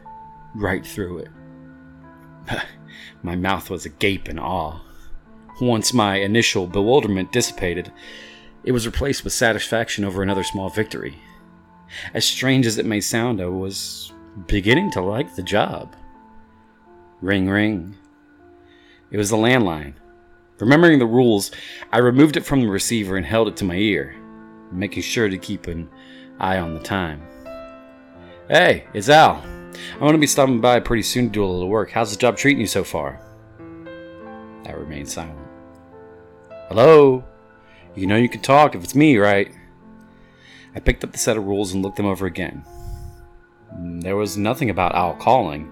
right 0.54 0.86
through 0.86 1.20
it. 1.20 1.30
my 3.24 3.36
mouth 3.36 3.70
was 3.70 3.86
agape 3.86 4.28
in 4.28 4.38
awe. 4.38 4.82
Once 5.62 5.94
my 5.94 6.16
initial 6.16 6.68
bewilderment 6.68 7.32
dissipated, 7.32 7.92
it 8.64 8.72
was 8.72 8.86
replaced 8.86 9.24
with 9.24 9.34
satisfaction 9.34 10.04
over 10.04 10.22
another 10.22 10.44
small 10.44 10.70
victory. 10.70 11.18
As 12.14 12.26
strange 12.26 12.66
as 12.66 12.78
it 12.78 12.86
may 12.86 13.00
sound, 13.00 13.42
I 13.42 13.46
was 13.46 14.12
beginning 14.48 14.92
to 14.92 15.02
like 15.02 15.36
the 15.36 15.44
job. 15.44 15.96
Ring, 17.22 17.48
ring. 17.48 17.96
It 19.12 19.18
was 19.18 19.30
the 19.30 19.38
landline. 19.38 19.94
Remembering 20.60 20.98
the 20.98 21.06
rules, 21.06 21.52
I 21.92 22.00
removed 22.00 22.36
it 22.36 22.46
from 22.46 22.62
the 22.62 22.68
receiver 22.68 23.16
and 23.16 23.26
held 23.26 23.48
it 23.48 23.56
to 23.58 23.64
my 23.64 23.76
ear, 23.76 24.16
making 24.72 25.04
sure 25.04 25.30
to 25.30 25.38
keep 25.38 25.68
an 25.68 25.88
eye 26.40 26.58
on 26.58 26.74
the 26.74 26.80
time. 26.80 27.22
Hey, 28.48 28.86
it's 28.96 29.08
Al. 29.08 29.44
I'm 29.94 30.00
going 30.00 30.14
to 30.14 30.18
be 30.18 30.26
stopping 30.26 30.62
by 30.62 30.80
pretty 30.80 31.04
soon 31.04 31.26
to 31.26 31.32
do 31.32 31.44
a 31.44 31.46
little 31.46 31.70
work. 31.70 31.92
How's 31.92 32.12
the 32.12 32.18
job 32.18 32.38
treating 32.38 32.62
you 32.62 32.68
so 32.68 32.84
far? 32.84 33.22
I 34.66 34.72
remained 34.72 35.10
silent. 35.10 35.38
Hello? 36.70 37.24
You 37.96 38.08
know 38.08 38.16
you 38.16 38.30
can 38.30 38.42
talk 38.42 38.74
if 38.74 38.84
it's 38.84 38.96
me, 38.96 39.18
right? 39.18 39.52
I 40.76 40.80
picked 40.80 41.04
up 41.04 41.12
the 41.12 41.20
set 41.20 41.38
of 41.38 41.46
rules 41.46 41.74
and 41.74 41.84
looked 41.84 41.98
them 41.98 42.06
over 42.08 42.26
again. 42.26 42.64
Mm, 43.76 44.02
there 44.02 44.16
was 44.16 44.38
nothing 44.38 44.72
about 44.72 44.96
Al 44.96 45.14
calling. 45.16 45.72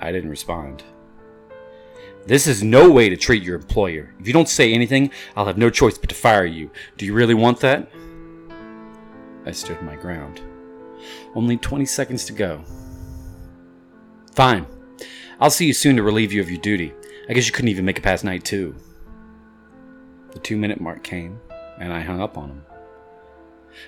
I 0.00 0.10
didn't 0.10 0.30
respond. 0.30 0.82
This 2.26 2.46
is 2.46 2.62
no 2.62 2.90
way 2.90 3.08
to 3.08 3.16
treat 3.16 3.42
your 3.42 3.56
employer. 3.56 4.14
If 4.18 4.26
you 4.26 4.32
don't 4.32 4.48
say 4.48 4.72
anything, 4.72 5.10
I'll 5.36 5.46
have 5.46 5.58
no 5.58 5.70
choice 5.70 5.98
but 5.98 6.08
to 6.08 6.14
fire 6.14 6.44
you. 6.44 6.70
Do 6.96 7.06
you 7.06 7.14
really 7.14 7.34
want 7.34 7.60
that? 7.60 7.90
I 9.46 9.52
stood 9.52 9.80
my 9.82 9.96
ground. 9.96 10.40
Only 11.34 11.56
20 11.56 11.86
seconds 11.86 12.24
to 12.26 12.32
go. 12.32 12.62
Fine. 14.34 14.66
I'll 15.40 15.50
see 15.50 15.66
you 15.66 15.72
soon 15.72 15.96
to 15.96 16.02
relieve 16.02 16.32
you 16.32 16.40
of 16.40 16.50
your 16.50 16.60
duty. 16.60 16.92
I 17.28 17.32
guess 17.32 17.46
you 17.46 17.52
couldn't 17.52 17.70
even 17.70 17.84
make 17.84 17.98
it 17.98 18.02
past 18.02 18.24
night 18.24 18.44
two. 18.44 18.74
The 20.32 20.38
two 20.40 20.56
minute 20.56 20.80
mark 20.80 21.02
came, 21.02 21.40
and 21.78 21.92
I 21.92 22.00
hung 22.00 22.20
up 22.20 22.36
on 22.36 22.50
him. 22.50 22.62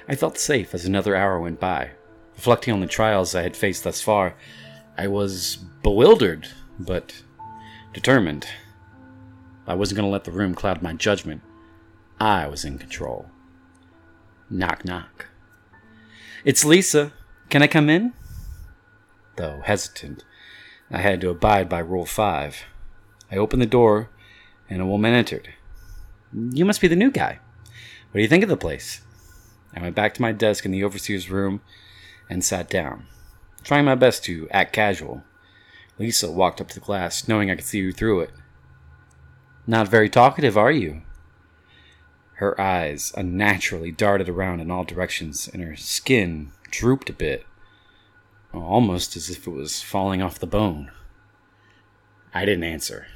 I 0.09 0.14
felt 0.14 0.38
safe 0.38 0.75
as 0.75 0.85
another 0.85 1.14
hour 1.14 1.38
went 1.38 1.61
by. 1.61 1.90
Reflecting 2.37 2.73
on 2.73 2.81
the 2.81 2.87
trials 2.87 3.35
I 3.35 3.42
had 3.42 3.57
faced 3.57 3.85
thus 3.85 4.00
far, 4.00 4.35
I 4.97 5.07
was 5.07 5.57
bewildered, 5.83 6.49
but 6.79 7.23
determined. 7.93 8.47
I 9.67 9.75
wasn't 9.75 9.97
going 9.97 10.09
to 10.09 10.13
let 10.13 10.25
the 10.25 10.33
room 10.33 10.55
cloud 10.55 10.83
my 10.83 10.93
judgment. 10.93 11.43
I 12.21 12.47
was 12.47 12.65
in 12.65 12.79
control. 12.79 13.27
Knock, 14.51 14.85
knock. 14.85 15.27
It's 16.45 16.65
Lisa. 16.65 17.13
Can 17.49 17.63
I 17.63 17.67
come 17.67 17.89
in? 17.89 18.13
Though 19.37 19.63
hesitant, 19.65 20.25
I 20.91 20.99
had 20.99 21.21
to 21.23 21.31
abide 21.31 21.69
by 21.69 21.79
Rule 21.79 22.05
5. 22.05 22.65
I 23.31 23.37
opened 23.37 23.63
the 23.63 23.67
door, 23.67 24.11
and 24.69 24.83
a 24.83 24.87
woman 24.87 25.15
entered. 25.15 25.49
You 26.35 26.65
must 26.65 26.81
be 26.81 26.89
the 26.89 26.97
new 26.97 27.11
guy. 27.11 27.39
What 28.11 28.19
do 28.19 28.23
you 28.23 28.29
think 28.29 28.43
of 28.43 28.51
the 28.51 28.57
place? 28.57 29.01
I 29.75 29.81
went 29.81 29.97
back 29.97 30.13
to 30.15 30.23
my 30.23 30.33
desk 30.33 30.67
in 30.67 30.71
the 30.71 30.85
overseer's 30.85 31.31
room 31.31 31.63
and 32.29 32.45
sat 32.45 32.69
down, 32.69 33.07
trying 33.62 33.85
my 33.85 33.95
best 33.95 34.25
to 34.25 34.49
act 34.50 34.73
casual. 34.73 35.23
Lisa 35.99 36.31
walked 36.31 36.61
up 36.61 36.69
to 36.69 36.75
the 36.75 36.85
glass, 36.85 37.28
knowing 37.28 37.50
I 37.50 37.57
could 37.57 37.64
see 37.64 37.90
through 37.92 38.21
it. 38.21 38.31
Not 39.66 39.88
very 39.88 40.09
talkative, 40.09 40.57
are 40.57 40.73
you? 40.73 41.02
Her 42.35 42.61
eyes 42.61 43.12
unnaturally 43.16 43.92
darted 43.92 44.28
around 44.28 44.61
in 44.61 44.71
all 44.71 44.85
directions, 44.85 45.49
and 45.49 45.62
her 45.62 45.76
skin 45.76 46.50
drooped 46.71 47.09
a 47.09 47.12
bit, 47.12 47.47
almost 48.52 49.16
as 49.16 49.31
if 49.31 49.47
it 49.47 49.50
was 49.50 49.81
falling 49.81 50.21
off 50.21 50.40
the 50.40 50.47
bone. 50.47 50.90
I 52.35 52.45
didn't 52.45 52.64
answer. 52.64 53.07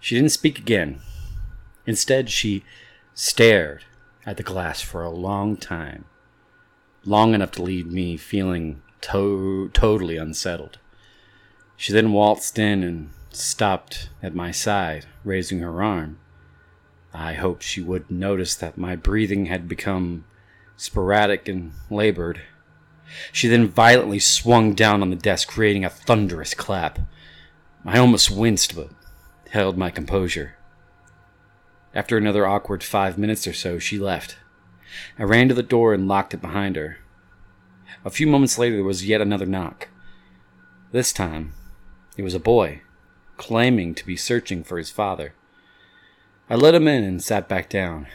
She 0.00 0.16
didn't 0.16 0.32
speak 0.32 0.58
again. 0.58 1.00
Instead, 1.86 2.30
she 2.30 2.64
stared 3.14 3.84
at 4.26 4.36
the 4.36 4.42
glass 4.42 4.80
for 4.80 5.02
a 5.02 5.10
long 5.10 5.56
time, 5.56 6.04
long 7.04 7.34
enough 7.34 7.52
to 7.52 7.62
leave 7.62 7.86
me 7.86 8.16
feeling 8.16 8.82
to- 9.02 9.70
totally 9.72 10.16
unsettled. 10.16 10.78
She 11.76 11.92
then 11.92 12.12
waltzed 12.12 12.58
in 12.58 12.82
and 12.82 13.10
stopped 13.30 14.08
at 14.22 14.34
my 14.34 14.50
side, 14.50 15.06
raising 15.24 15.60
her 15.60 15.82
arm. 15.82 16.18
I 17.14 17.34
hoped 17.34 17.62
she 17.62 17.80
would 17.80 18.10
notice 18.10 18.54
that 18.56 18.76
my 18.76 18.96
breathing 18.96 19.46
had 19.46 19.68
become 19.68 20.24
sporadic 20.76 21.48
and 21.48 21.72
labored. 21.90 22.42
She 23.32 23.48
then 23.48 23.68
violently 23.68 24.18
swung 24.18 24.74
down 24.74 25.02
on 25.02 25.10
the 25.10 25.16
desk, 25.16 25.48
creating 25.48 25.84
a 25.84 25.90
thunderous 25.90 26.54
clap. 26.54 26.98
I 27.84 27.98
almost 27.98 28.30
winced, 28.30 28.76
but 28.76 28.90
held 29.50 29.78
my 29.78 29.90
composure. 29.90 30.56
After 31.94 32.16
another 32.16 32.46
awkward 32.46 32.82
five 32.82 33.16
minutes 33.16 33.46
or 33.46 33.52
so, 33.52 33.78
she 33.78 33.98
left. 33.98 34.36
I 35.18 35.22
ran 35.22 35.48
to 35.48 35.54
the 35.54 35.62
door 35.62 35.94
and 35.94 36.06
locked 36.06 36.34
it 36.34 36.40
behind 36.40 36.76
her. 36.76 36.98
A 38.04 38.10
few 38.10 38.26
moments 38.26 38.58
later, 38.58 38.76
there 38.76 38.84
was 38.84 39.06
yet 39.06 39.20
another 39.20 39.46
knock. 39.46 39.88
This 40.92 41.12
time, 41.12 41.52
it 42.16 42.22
was 42.22 42.34
a 42.34 42.40
boy, 42.40 42.82
claiming 43.36 43.94
to 43.94 44.06
be 44.06 44.16
searching 44.16 44.64
for 44.64 44.78
his 44.78 44.90
father. 44.90 45.34
I 46.50 46.54
let 46.54 46.74
him 46.74 46.88
in 46.88 47.04
and 47.04 47.22
sat 47.22 47.48
back 47.48 47.68
down. 47.68 48.06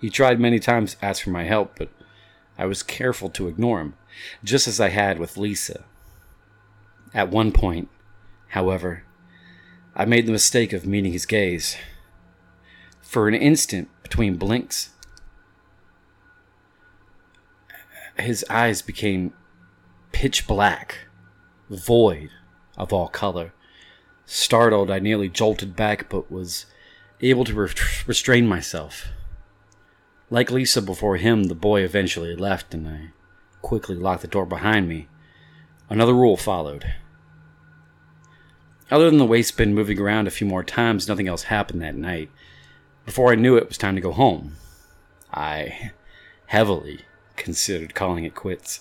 He 0.00 0.08
tried 0.08 0.40
many 0.40 0.58
times 0.58 0.94
to 0.94 1.04
ask 1.04 1.22
for 1.22 1.30
my 1.30 1.44
help, 1.44 1.78
but 1.78 1.90
I 2.56 2.66
was 2.66 2.82
careful 2.82 3.28
to 3.30 3.48
ignore 3.48 3.80
him, 3.80 3.94
just 4.42 4.66
as 4.66 4.80
I 4.80 4.88
had 4.88 5.18
with 5.18 5.36
Lisa. 5.36 5.84
At 7.12 7.30
one 7.30 7.52
point, 7.52 7.88
however, 8.48 9.04
I 9.94 10.04
made 10.04 10.26
the 10.26 10.32
mistake 10.32 10.72
of 10.72 10.86
meeting 10.86 11.12
his 11.12 11.26
gaze. 11.26 11.76
For 13.02 13.28
an 13.28 13.34
instant, 13.34 13.88
between 14.02 14.36
blinks, 14.36 14.90
his 18.22 18.44
eyes 18.48 18.82
became 18.82 19.32
pitch 20.12 20.46
black, 20.46 21.06
void 21.68 22.30
of 22.76 22.92
all 22.92 23.08
color. 23.08 23.52
Startled, 24.26 24.90
I 24.90 24.98
nearly 24.98 25.28
jolted 25.28 25.74
back, 25.76 26.08
but 26.08 26.30
was 26.30 26.66
able 27.20 27.44
to 27.44 27.54
re- 27.54 27.68
restrain 28.06 28.46
myself. 28.46 29.08
Like 30.30 30.50
Lisa 30.50 30.80
before 30.80 31.16
him, 31.16 31.44
the 31.44 31.54
boy 31.54 31.82
eventually 31.82 32.36
left, 32.36 32.72
and 32.72 32.86
I 32.88 33.10
quickly 33.62 33.96
locked 33.96 34.22
the 34.22 34.28
door 34.28 34.46
behind 34.46 34.88
me. 34.88 35.08
Another 35.88 36.14
rule 36.14 36.36
followed. 36.36 36.94
Other 38.90 39.10
than 39.10 39.18
the 39.18 39.24
waste 39.24 39.56
bin 39.56 39.74
moving 39.74 40.00
around 40.00 40.26
a 40.26 40.32
few 40.32 40.46
more 40.46 40.64
times, 40.64 41.08
nothing 41.08 41.28
else 41.28 41.44
happened 41.44 41.82
that 41.82 41.94
night. 41.94 42.30
Before 43.04 43.32
I 43.32 43.36
knew 43.36 43.56
it, 43.56 43.64
it 43.64 43.68
was 43.68 43.78
time 43.78 43.94
to 43.96 44.00
go 44.00 44.12
home. 44.12 44.56
I 45.32 45.92
heavily 46.46 47.00
considered 47.40 47.94
calling 47.94 48.24
it 48.24 48.36
quits. 48.36 48.80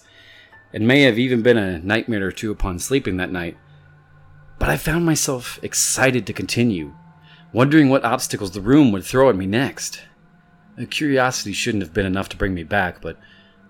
It 0.71 0.81
may 0.81 1.01
have 1.01 1.17
even 1.17 1.41
been 1.41 1.57
a 1.57 1.79
nightmare 1.79 2.27
or 2.27 2.31
two 2.31 2.51
upon 2.51 2.77
sleeping 2.77 3.17
that 3.17 3.31
night, 3.31 3.57
but 4.59 4.69
I 4.69 4.77
found 4.77 5.05
myself 5.05 5.57
excited 5.63 6.27
to 6.27 6.33
continue, 6.33 6.93
wondering 7.51 7.89
what 7.89 8.03
obstacles 8.03 8.51
the 8.51 8.61
room 8.61 8.91
would 8.91 9.03
throw 9.03 9.29
at 9.29 9.35
me 9.35 9.47
next. 9.47 10.01
Curiosity 10.89 11.53
shouldn't 11.53 11.83
have 11.83 11.93
been 11.93 12.05
enough 12.05 12.29
to 12.29 12.37
bring 12.37 12.53
me 12.53 12.63
back, 12.63 13.01
but 13.01 13.17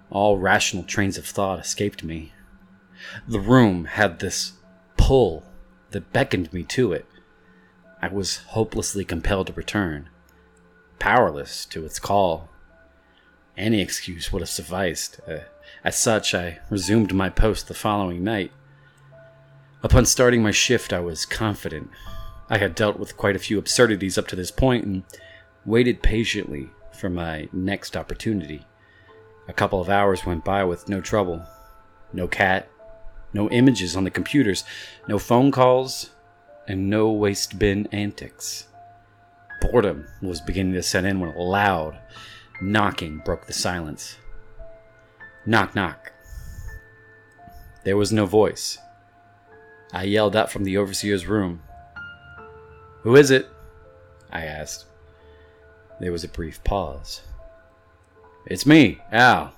all 0.10 0.38
rational 0.38 0.84
trains 0.84 1.18
of 1.18 1.26
thought 1.26 1.60
escaped 1.60 2.04
me. 2.04 2.34
The 3.28 3.40
room 3.40 3.86
had 3.86 4.20
this 4.20 4.54
pull 4.98 5.44
that 5.92 6.12
beckoned 6.12 6.52
me 6.52 6.64
to 6.64 6.92
it. 6.92 7.06
I 8.02 8.10
was 8.10 8.38
hopelessly 8.38 9.06
compelled 9.06 9.48
to 9.48 9.54
return, 9.54 10.10
powerless 11.00 11.66
to 11.68 11.86
its 11.86 12.00
call. 12.00 12.50
Any 13.60 13.82
excuse 13.82 14.32
would 14.32 14.42
have 14.42 14.50
sufficed. 14.50 15.20
Uh, 15.28 15.40
as 15.84 15.98
such, 15.98 16.34
I 16.34 16.60
resumed 16.70 17.14
my 17.14 17.30
post 17.30 17.68
the 17.68 17.74
following 17.74 18.24
night. 18.24 18.54
Upon 19.84 20.06
starting 20.06 20.42
my 20.42 20.52
shift, 20.52 20.94
I 20.94 21.02
was 21.02 21.26
confident. 21.26 21.90
I 22.50 22.58
had 22.58 22.74
dealt 22.74 22.98
with 22.98 23.18
quite 23.18 23.36
a 23.36 23.40
few 23.40 23.60
absurdities 23.60 24.18
up 24.18 24.28
to 24.30 24.38
this 24.38 24.50
point 24.50 24.86
and 24.86 25.04
waited 25.66 26.02
patiently 26.02 26.70
for 26.94 27.10
my 27.10 27.50
next 27.52 27.98
opportunity. 27.98 28.66
A 29.50 29.54
couple 29.54 29.82
of 29.82 29.90
hours 29.90 30.26
went 30.26 30.46
by 30.46 30.64
with 30.64 30.88
no 30.88 31.02
trouble. 31.02 31.46
No 32.14 32.30
cat, 32.30 32.70
no 33.34 33.50
images 33.50 33.94
on 33.94 34.06
the 34.06 34.10
computers, 34.10 34.64
no 35.10 35.20
phone 35.20 35.52
calls, 35.52 36.12
and 36.66 36.90
no 36.90 37.12
waste 37.12 37.60
bin 37.60 37.90
antics. 37.92 38.68
Boredom 39.60 40.08
was 40.22 40.40
beginning 40.40 40.74
to 40.76 40.82
set 40.82 41.04
in 41.04 41.20
when 41.20 41.36
loud 41.36 42.00
knocking 42.62 43.20
broke 43.20 43.46
the 43.46 43.54
silence. 43.54 44.18
Knock, 45.46 45.76
knock. 45.76 46.12
There 47.84 47.98
was 47.98 48.12
no 48.12 48.26
voice. 48.26 48.78
I 49.94 50.04
yelled 50.04 50.36
out 50.36 50.52
from 50.52 50.64
the 50.64 50.78
overseer's 50.78 51.26
room. 51.26 51.64
Who 53.02 53.16
is 53.16 53.32
it? 53.32 53.50
I 54.32 54.46
asked. 54.46 54.86
There 56.00 56.12
was 56.12 56.24
a 56.24 56.30
brief 56.30 56.64
pause. 56.64 57.22
It's 58.46 58.66
me, 58.66 59.00
Al. 59.12 59.54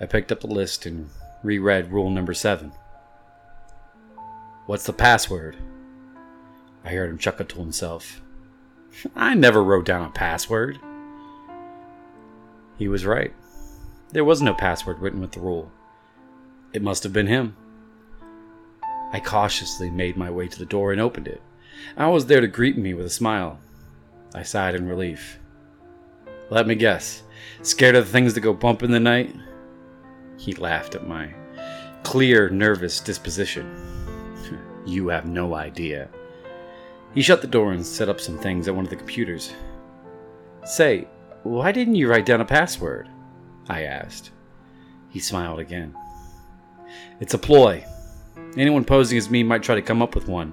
I 0.00 0.06
picked 0.06 0.32
up 0.32 0.40
the 0.40 0.46
list 0.46 0.86
and 0.86 1.08
reread 1.42 1.90
rule 1.92 2.10
number 2.10 2.34
seven. 2.34 2.72
What's 4.66 4.86
the 4.86 4.92
password? 4.92 5.56
I 6.84 6.90
heard 6.90 7.10
him 7.10 7.18
chuckle 7.18 7.46
to 7.46 7.58
himself. 7.58 8.20
I 9.16 9.34
never 9.34 9.62
wrote 9.62 9.86
down 9.86 10.06
a 10.06 10.10
password. 10.10 10.78
He 12.78 12.88
was 12.88 13.06
right. 13.06 13.32
There 14.10 14.24
was 14.24 14.42
no 14.42 14.54
password 14.54 14.98
written 14.98 15.20
with 15.20 15.32
the 15.32 15.40
rule. 15.40 15.70
It 16.72 16.82
must 16.82 17.02
have 17.02 17.12
been 17.12 17.26
him. 17.26 17.56
I 19.12 19.20
cautiously 19.20 19.90
made 19.90 20.16
my 20.16 20.30
way 20.30 20.48
to 20.48 20.58
the 20.58 20.64
door 20.64 20.92
and 20.92 21.00
opened 21.00 21.28
it. 21.28 21.42
Al 21.96 22.12
was 22.12 22.26
there 22.26 22.40
to 22.40 22.48
greet 22.48 22.78
me 22.78 22.94
with 22.94 23.06
a 23.06 23.10
smile. 23.10 23.58
I 24.34 24.42
sighed 24.42 24.74
in 24.74 24.88
relief. 24.88 25.38
Let 26.50 26.66
me 26.66 26.74
guess. 26.74 27.22
Scared 27.62 27.94
of 27.94 28.06
the 28.06 28.12
things 28.12 28.34
that 28.34 28.40
go 28.40 28.52
bump 28.52 28.82
in 28.82 28.90
the 28.90 29.00
night? 29.00 29.34
He 30.38 30.54
laughed 30.54 30.94
at 30.94 31.06
my 31.06 31.34
clear, 32.02 32.50
nervous 32.50 33.00
disposition. 33.00 33.70
you 34.86 35.08
have 35.08 35.24
no 35.24 35.54
idea. 35.54 36.08
He 37.14 37.22
shut 37.22 37.40
the 37.42 37.46
door 37.46 37.72
and 37.72 37.84
set 37.84 38.08
up 38.08 38.20
some 38.20 38.38
things 38.38 38.66
at 38.68 38.74
one 38.74 38.84
of 38.84 38.90
the 38.90 38.96
computers. 38.96 39.52
Say, 40.64 41.06
why 41.42 41.72
didn't 41.72 41.96
you 41.96 42.08
write 42.08 42.26
down 42.26 42.40
a 42.40 42.44
password? 42.44 43.08
I 43.68 43.82
asked. 43.82 44.30
He 45.10 45.18
smiled 45.18 45.58
again. 45.58 45.94
It's 47.20 47.34
a 47.34 47.38
ploy. 47.38 47.84
Anyone 48.56 48.84
posing 48.84 49.18
as 49.18 49.30
me 49.30 49.42
might 49.42 49.62
try 49.62 49.74
to 49.74 49.82
come 49.82 50.02
up 50.02 50.14
with 50.14 50.28
one, 50.28 50.52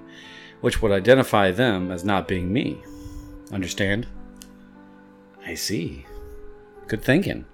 which 0.61 0.81
would 0.81 0.91
identify 0.91 1.51
them 1.51 1.91
as 1.91 2.03
not 2.03 2.27
being 2.27 2.51
me. 2.51 2.81
Understand? 3.51 4.07
I 5.45 5.55
see. 5.55 6.05
Good 6.87 7.03
thinking. 7.03 7.45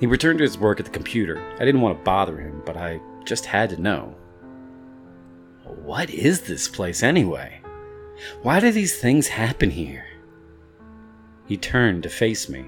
He 0.00 0.06
returned 0.06 0.38
to 0.38 0.44
his 0.44 0.58
work 0.58 0.80
at 0.80 0.86
the 0.86 0.92
computer. 0.92 1.40
I 1.60 1.64
didn't 1.64 1.80
want 1.80 1.98
to 1.98 2.04
bother 2.04 2.38
him, 2.38 2.62
but 2.66 2.76
I 2.76 3.00
just 3.24 3.46
had 3.46 3.70
to 3.70 3.80
know. 3.80 4.16
What 5.64 6.10
is 6.10 6.42
this 6.42 6.68
place 6.68 7.02
anyway? 7.02 7.60
Why 8.42 8.60
do 8.60 8.72
these 8.72 8.98
things 8.98 9.28
happen 9.28 9.70
here? 9.70 10.04
He 11.46 11.56
turned 11.56 12.02
to 12.04 12.08
face 12.08 12.48
me. 12.48 12.66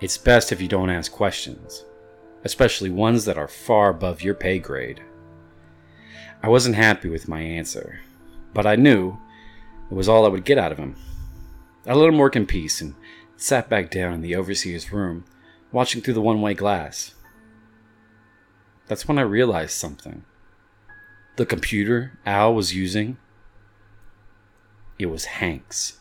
It's 0.00 0.18
best 0.18 0.52
if 0.52 0.60
you 0.60 0.68
don't 0.68 0.90
ask 0.90 1.10
questions, 1.10 1.84
especially 2.44 2.90
ones 2.90 3.24
that 3.24 3.38
are 3.38 3.48
far 3.48 3.88
above 3.88 4.22
your 4.22 4.34
pay 4.34 4.58
grade. 4.58 5.02
I 6.42 6.48
wasn't 6.48 6.74
happy 6.74 7.08
with 7.08 7.28
my 7.28 7.40
answer, 7.40 8.00
but 8.52 8.66
I 8.66 8.76
knew 8.76 9.16
it 9.90 9.94
was 9.94 10.08
all 10.08 10.26
I 10.26 10.28
would 10.28 10.44
get 10.44 10.58
out 10.58 10.72
of 10.72 10.78
him. 10.78 10.96
I 11.86 11.94
let 11.94 12.08
him 12.08 12.18
work 12.18 12.36
in 12.36 12.46
peace 12.46 12.80
and 12.80 12.94
sat 13.36 13.68
back 13.68 13.90
down 13.90 14.14
in 14.14 14.20
the 14.20 14.36
overseer's 14.36 14.92
room, 14.92 15.24
watching 15.70 16.02
through 16.02 16.14
the 16.14 16.20
one 16.20 16.40
way 16.40 16.54
glass. 16.54 17.14
That's 18.88 19.08
when 19.08 19.18
I 19.18 19.22
realized 19.22 19.72
something. 19.72 20.24
The 21.36 21.46
computer 21.46 22.18
Al 22.26 22.54
was 22.54 22.74
using, 22.74 23.16
it 24.98 25.06
was 25.06 25.24
Hank's. 25.24 25.98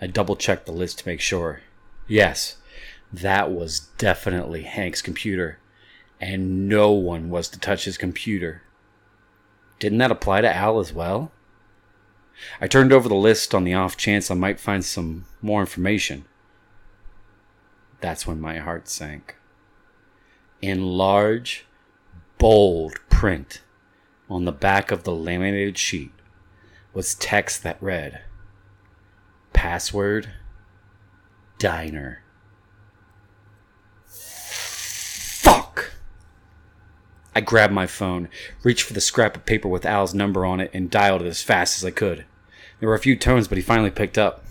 I 0.00 0.06
double 0.06 0.36
checked 0.36 0.66
the 0.66 0.72
list 0.72 0.98
to 1.00 1.08
make 1.08 1.20
sure. 1.20 1.60
Yes, 2.06 2.56
that 3.12 3.50
was 3.50 3.80
definitely 3.98 4.62
Hank's 4.62 5.00
computer, 5.00 5.58
and 6.20 6.68
no 6.68 6.92
one 6.92 7.30
was 7.30 7.48
to 7.48 7.58
touch 7.58 7.84
his 7.84 7.96
computer. 7.96 8.62
Didn't 9.78 9.98
that 9.98 10.10
apply 10.10 10.42
to 10.42 10.54
Al 10.54 10.78
as 10.78 10.92
well? 10.92 11.32
I 12.60 12.66
turned 12.66 12.92
over 12.92 13.08
the 13.08 13.14
list 13.14 13.54
on 13.54 13.64
the 13.64 13.74
off 13.74 13.96
chance 13.96 14.30
I 14.30 14.34
might 14.34 14.60
find 14.60 14.84
some 14.84 15.24
more 15.40 15.60
information. 15.60 16.26
That's 18.00 18.26
when 18.26 18.40
my 18.40 18.58
heart 18.58 18.88
sank. 18.88 19.36
In 20.60 20.82
large, 20.82 21.66
bold 22.38 22.98
print 23.08 23.62
on 24.28 24.44
the 24.44 24.52
back 24.52 24.90
of 24.90 25.04
the 25.04 25.12
laminated 25.12 25.78
sheet 25.78 26.12
was 26.92 27.14
text 27.14 27.62
that 27.62 27.82
read 27.82 28.22
Password 29.56 30.28
Diner. 31.58 32.22
Fuck! 34.04 35.92
I 37.34 37.40
grabbed 37.40 37.72
my 37.72 37.86
phone, 37.86 38.28
reached 38.62 38.82
for 38.82 38.92
the 38.92 39.00
scrap 39.00 39.34
of 39.34 39.46
paper 39.46 39.66
with 39.66 39.86
Al's 39.86 40.12
number 40.12 40.44
on 40.44 40.60
it, 40.60 40.70
and 40.74 40.90
dialed 40.90 41.22
it 41.22 41.26
as 41.26 41.42
fast 41.42 41.78
as 41.78 41.86
I 41.86 41.90
could. 41.90 42.26
There 42.78 42.88
were 42.90 42.94
a 42.94 43.00
few 43.00 43.16
tones, 43.16 43.48
but 43.48 43.56
he 43.56 43.62
finally 43.62 43.90
picked 43.90 44.18
up. 44.18 44.44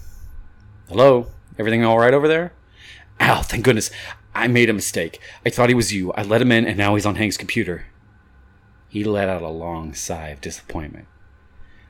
Hello? 0.89 1.27
Everything 1.59 1.85
all 1.85 1.99
right 1.99 2.13
over 2.13 2.27
there? 2.27 2.51
Al, 3.19 3.43
thank 3.43 3.63
goodness. 3.63 3.91
I 4.33 4.47
made 4.47 4.71
a 4.71 4.73
mistake. 4.73 5.21
I 5.45 5.51
thought 5.51 5.69
he 5.69 5.75
was 5.75 5.93
you. 5.93 6.13
I 6.13 6.23
let 6.23 6.41
him 6.41 6.51
in, 6.51 6.65
and 6.65 6.79
now 6.79 6.95
he's 6.95 7.05
on 7.05 7.15
Hank's 7.15 7.37
computer. 7.37 7.85
He 8.89 9.03
let 9.03 9.29
out 9.29 9.43
a 9.43 9.49
long 9.49 9.93
sigh 9.93 10.29
of 10.29 10.41
disappointment. 10.41 11.07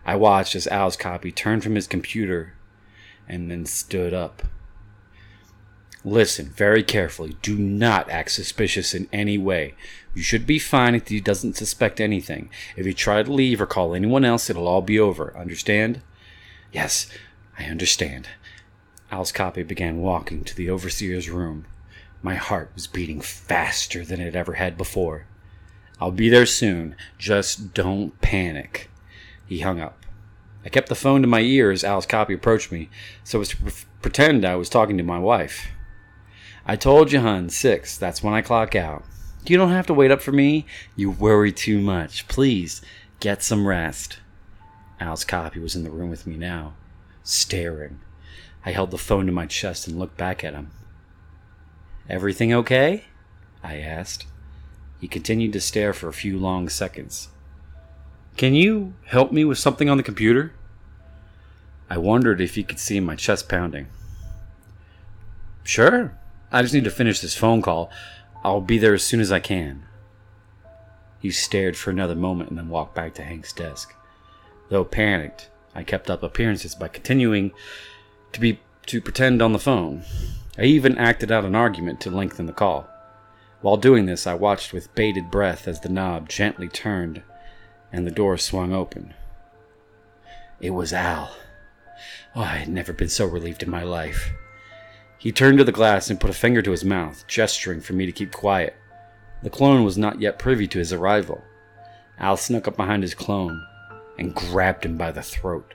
I 0.06 0.18
watched 0.18 0.54
as 0.54 0.68
Al's 0.68 0.98
copy 0.98 1.32
turned 1.32 1.64
from 1.64 1.76
his 1.76 1.88
computer 1.88 2.56
and 3.28 3.50
then 3.50 3.66
stood 3.66 4.14
up. 4.14 4.44
Listen 6.04 6.50
very 6.50 6.84
carefully. 6.84 7.36
Do 7.42 7.58
not 7.58 8.10
act 8.12 8.32
suspicious 8.32 8.94
in 8.94 9.10
any 9.12 9.40
way. 9.40 9.74
You 10.14 10.22
should 10.22 10.46
be 10.46 10.60
fine 10.60 10.94
if 10.94 11.08
he 11.08 11.20
doesn't 11.20 11.58
suspect 11.58 12.00
anything. 12.00 12.50
If 12.78 12.86
you 12.86 12.94
try 12.94 13.24
to 13.24 13.34
leave 13.34 13.60
or 13.60 13.66
call 13.66 13.96
anyone 13.96 14.24
else, 14.24 14.50
it'll 14.50 14.68
all 14.68 14.84
be 14.84 15.00
over. 15.00 15.36
Understand? 15.36 16.02
Yes, 16.72 17.08
I 17.58 17.66
understand. 17.66 18.30
Al's 19.12 19.32
copy 19.32 19.64
began 19.64 19.98
walking 19.98 20.44
to 20.44 20.56
the 20.56 20.70
overseer's 20.70 21.30
room. 21.30 21.66
My 22.22 22.36
heart 22.36 22.72
was 22.76 22.88
beating 22.88 23.22
faster 23.22 24.06
than 24.06 24.22
it 24.22 24.36
ever 24.36 24.54
had 24.54 24.78
before. 24.78 25.26
I'll 26.00 26.12
be 26.12 26.30
there 26.30 26.46
soon. 26.46 26.96
Just 27.18 27.74
don't 27.74 28.20
panic. 28.22 28.90
He 29.48 29.60
hung 29.60 29.80
up. 29.80 30.05
I 30.66 30.70
kept 30.70 30.90
the 30.90 30.96
phone 30.96 31.22
to 31.22 31.28
my 31.28 31.42
ear 31.42 31.70
as 31.70 31.84
Al's 31.84 32.08
copy 32.08 32.34
approached 32.34 32.72
me, 32.72 32.90
so 33.24 33.40
as 33.40 33.50
to 33.50 33.58
pre- 33.58 33.72
pretend 34.02 34.44
I 34.44 34.56
was 34.56 34.68
talking 34.68 34.98
to 34.98 35.04
my 35.04 35.20
wife. 35.20 35.68
I 36.66 36.76
told 36.76 37.12
you, 37.12 37.20
hun, 37.20 37.50
six. 37.50 37.98
That's 37.98 38.24
when 38.24 38.34
I 38.34 38.42
clock 38.42 38.76
out. 38.76 39.04
You 39.46 39.58
don't 39.58 39.70
have 39.70 39.86
to 39.88 39.94
wait 39.94 40.10
up 40.10 40.24
for 40.24 40.32
me. 40.32 40.66
You 40.96 41.12
worry 41.12 41.52
too 41.52 41.80
much. 41.80 42.28
Please, 42.28 42.82
get 43.20 43.44
some 43.44 43.68
rest. 43.68 44.18
Al's 45.00 45.24
copy 45.24 45.60
was 45.60 45.76
in 45.76 45.84
the 45.84 45.92
room 45.92 46.10
with 46.10 46.26
me 46.26 46.36
now, 46.36 46.74
staring. 47.24 48.00
I 48.66 48.72
held 48.72 48.90
the 48.90 48.98
phone 48.98 49.28
to 49.28 49.32
my 49.32 49.46
chest 49.46 49.88
and 49.88 50.00
looked 50.00 50.18
back 50.18 50.44
at 50.44 50.56
him. 50.56 50.72
Everything 52.10 52.52
okay? 52.54 53.06
I 53.64 53.78
asked. 53.78 54.26
He 55.00 55.08
continued 55.08 55.54
to 55.54 55.62
stare 55.62 55.94
for 55.94 56.08
a 56.08 56.14
few 56.14 56.40
long 56.40 56.70
seconds. 56.70 57.30
Can 58.38 58.54
you 58.54 58.94
help 59.06 59.32
me 59.32 59.46
with 59.46 59.58
something 59.58 59.90
on 59.90 59.96
the 59.96 60.04
computer? 60.04 60.52
I 61.90 61.98
wondered 61.98 62.42
if 62.42 62.56
he 62.56 62.64
could 62.64 62.80
see 62.80 63.00
my 63.00 63.16
chest 63.16 63.48
pounding. 63.48 63.88
Sure. 65.64 66.18
I 66.52 66.62
just 66.62 66.74
need 66.74 66.84
to 66.84 66.92
finish 66.92 67.22
this 67.22 67.38
phone 67.38 67.62
call. 67.62 67.90
I'll 68.44 68.62
be 68.62 68.78
there 68.78 68.94
as 68.94 69.04
soon 69.04 69.22
as 69.22 69.32
I 69.32 69.40
can. 69.40 69.86
He 71.20 71.32
stared 71.32 71.78
for 71.78 71.92
another 71.92 72.16
moment 72.16 72.50
and 72.50 72.58
then 72.58 72.68
walked 72.68 72.94
back 72.94 73.14
to 73.16 73.24
Hank's 73.24 73.54
desk. 73.54 73.94
Though 74.70 74.84
panicked, 74.84 75.50
I 75.74 75.84
kept 75.84 76.10
up 76.10 76.22
appearances 76.22 76.76
by 76.76 76.90
continuing 76.90 77.52
to 78.34 78.40
be 78.40 78.60
to 78.88 79.02
pretend 79.02 79.42
on 79.42 79.54
the 79.54 79.60
phone. 79.60 80.04
I 80.58 80.64
even 80.64 80.98
acted 80.98 81.32
out 81.32 81.46
an 81.46 81.56
argument 81.56 82.02
to 82.02 82.12
lengthen 82.12 82.48
the 82.48 82.54
call. 82.54 82.88
While 83.62 83.78
doing 83.78 84.06
this, 84.06 84.28
I 84.28 84.34
watched 84.34 84.74
with 84.74 84.94
bated 84.94 85.32
breath 85.32 85.68
as 85.68 85.80
the 85.80 85.90
knob 85.90 86.30
gently 86.30 86.68
turned 86.68 87.24
and 87.96 88.06
the 88.06 88.12
door 88.12 88.38
swung 88.38 88.74
open. 88.74 89.14
It 90.60 90.72
was 90.72 90.92
Al. 90.92 91.34
Oh, 92.36 92.42
I 92.42 92.58
had 92.58 92.68
never 92.68 92.92
been 92.92 93.08
so 93.08 93.26
relieved 93.26 93.64
in 93.64 93.70
my 93.70 93.84
life. 93.84 94.34
He 95.18 95.32
turned 95.32 95.60
to 95.60 95.64
the 95.64 95.72
glass 95.72 96.10
and 96.10 96.20
put 96.20 96.30
a 96.30 96.34
finger 96.34 96.62
to 96.62 96.72
his 96.72 96.84
mouth, 96.84 97.24
gesturing 97.26 97.80
for 97.80 97.94
me 97.94 98.06
to 98.06 98.12
keep 98.12 98.34
quiet. 98.34 98.76
The 99.44 99.50
clone 99.50 99.86
was 99.86 99.98
not 99.98 100.20
yet 100.20 100.38
privy 100.38 100.68
to 100.68 100.78
his 100.80 100.92
arrival. 100.92 101.42
Al 102.20 102.36
snuck 102.36 102.68
up 102.68 102.76
behind 102.76 103.02
his 103.02 103.14
clone 103.14 103.66
and 104.20 104.36
grabbed 104.36 104.86
him 104.86 104.98
by 104.98 105.12
the 105.12 105.24
throat. 105.24 105.74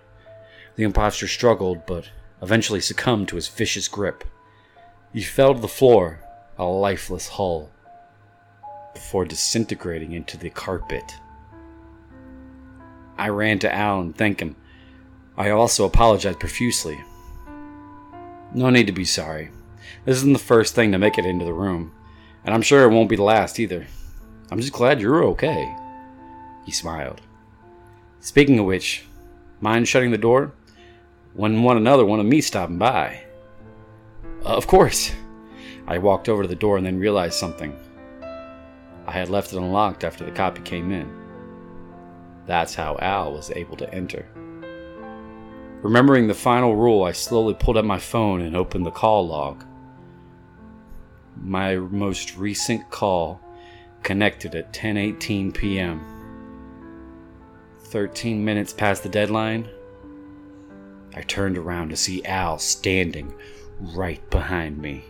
The 0.77 0.85
impostor 0.85 1.27
struggled, 1.27 1.87
but 1.87 2.11
eventually 2.43 2.83
succumbed 2.83 3.29
to 3.29 3.37
his 3.37 3.49
vicious 3.49 3.89
grip. 3.89 4.25
He 5.15 5.23
fell 5.23 5.55
to 5.55 5.61
the 5.61 5.69
floor, 5.69 6.21
a 6.59 6.65
lifeless 6.65 7.29
hull, 7.29 7.71
before 8.93 9.25
disintegrating 9.25 10.13
into 10.13 10.37
the 10.37 10.51
carpet. 10.51 11.15
I 13.21 13.29
ran 13.29 13.59
to 13.59 13.75
Al 13.75 14.01
and 14.01 14.41
him. 14.41 14.57
I 15.37 15.51
also 15.51 15.85
apologized 15.85 16.41
profusely. 16.41 16.99
No 18.55 18.71
need 18.71 18.87
to 18.87 18.95
be 18.95 19.05
sorry. 19.05 19.51
This 20.07 20.17
isn't 20.17 20.33
the 20.33 20.39
first 20.39 20.75
thing 20.75 20.91
to 20.93 20.99
make 20.99 21.19
it 21.19 21.27
into 21.27 21.45
the 21.45 21.53
room, 21.53 21.93
and 22.47 22.55
I'm 22.55 22.63
sure 22.63 22.83
it 22.83 22.95
won't 22.95 23.11
be 23.11 23.17
the 23.17 23.23
last 23.23 23.61
either. 23.61 23.87
I'm 24.51 24.59
just 24.59 24.73
glad 24.73 25.03
you're 25.03 25.23
okay. 25.25 25.71
He 26.65 26.73
smiled. 26.73 27.21
Speaking 28.21 28.59
of 28.59 28.65
which, 28.65 29.05
mind 29.61 29.87
shutting 29.87 30.13
the 30.13 30.17
door? 30.17 30.53
Wouldn't 31.35 31.63
want 31.63 31.79
another 31.79 32.07
one 32.07 32.21
of 32.21 32.27
me 32.27 32.41
stopping 32.41 32.79
by. 32.79 33.23
Uh, 34.47 34.57
of 34.57 34.67
course. 34.67 35.13
I 35.87 35.99
walked 35.99 36.31
over 36.31 36.41
to 36.41 36.49
the 36.49 36.57
door 36.57 36.79
and 36.79 36.87
then 36.87 36.99
realized 36.99 37.35
something. 37.35 37.77
I 38.23 39.13
had 39.13 39.29
left 39.29 39.53
it 39.53 39.59
unlocked 39.59 40.05
after 40.05 40.25
the 40.25 40.31
copy 40.31 40.63
came 40.63 40.91
in. 40.91 41.20
That's 42.51 42.75
how 42.75 42.99
Al 43.01 43.33
was 43.33 43.53
able 43.53 43.77
to 43.77 43.95
enter. 43.95 44.27
Remembering 45.85 46.27
the 46.27 46.35
final 46.35 46.75
rule, 46.75 47.05
I 47.05 47.13
slowly 47.13 47.55
pulled 47.55 47.77
up 47.77 47.85
my 47.85 48.01
phone 48.01 48.41
and 48.41 48.57
opened 48.57 48.85
the 48.85 48.91
call 48.91 49.25
log. 49.25 49.65
My 51.41 51.77
most 51.77 52.37
recent 52.37 52.91
call 52.91 53.41
connected 54.03 54.57
at 54.57 54.73
10:18 54.73 55.55
p.m. 55.55 56.01
13 57.85 58.45
minutes 58.45 58.73
past 58.73 59.05
the 59.05 59.09
deadline, 59.09 59.69
I 61.15 61.23
turned 61.23 61.57
around 61.57 61.91
to 61.91 61.97
see 61.97 62.25
Al 62.25 62.59
standing 62.59 63.33
right 63.79 64.29
behind 64.29 64.77
me. 64.77 65.05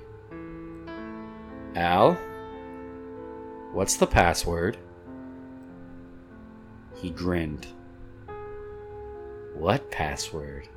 Al? 1.75 2.19
What's 3.73 3.97
the 3.97 4.07
password? 4.07 4.77
He 7.01 7.11
grinned. 7.11 7.67
What 9.55 9.91
password? 9.91 10.69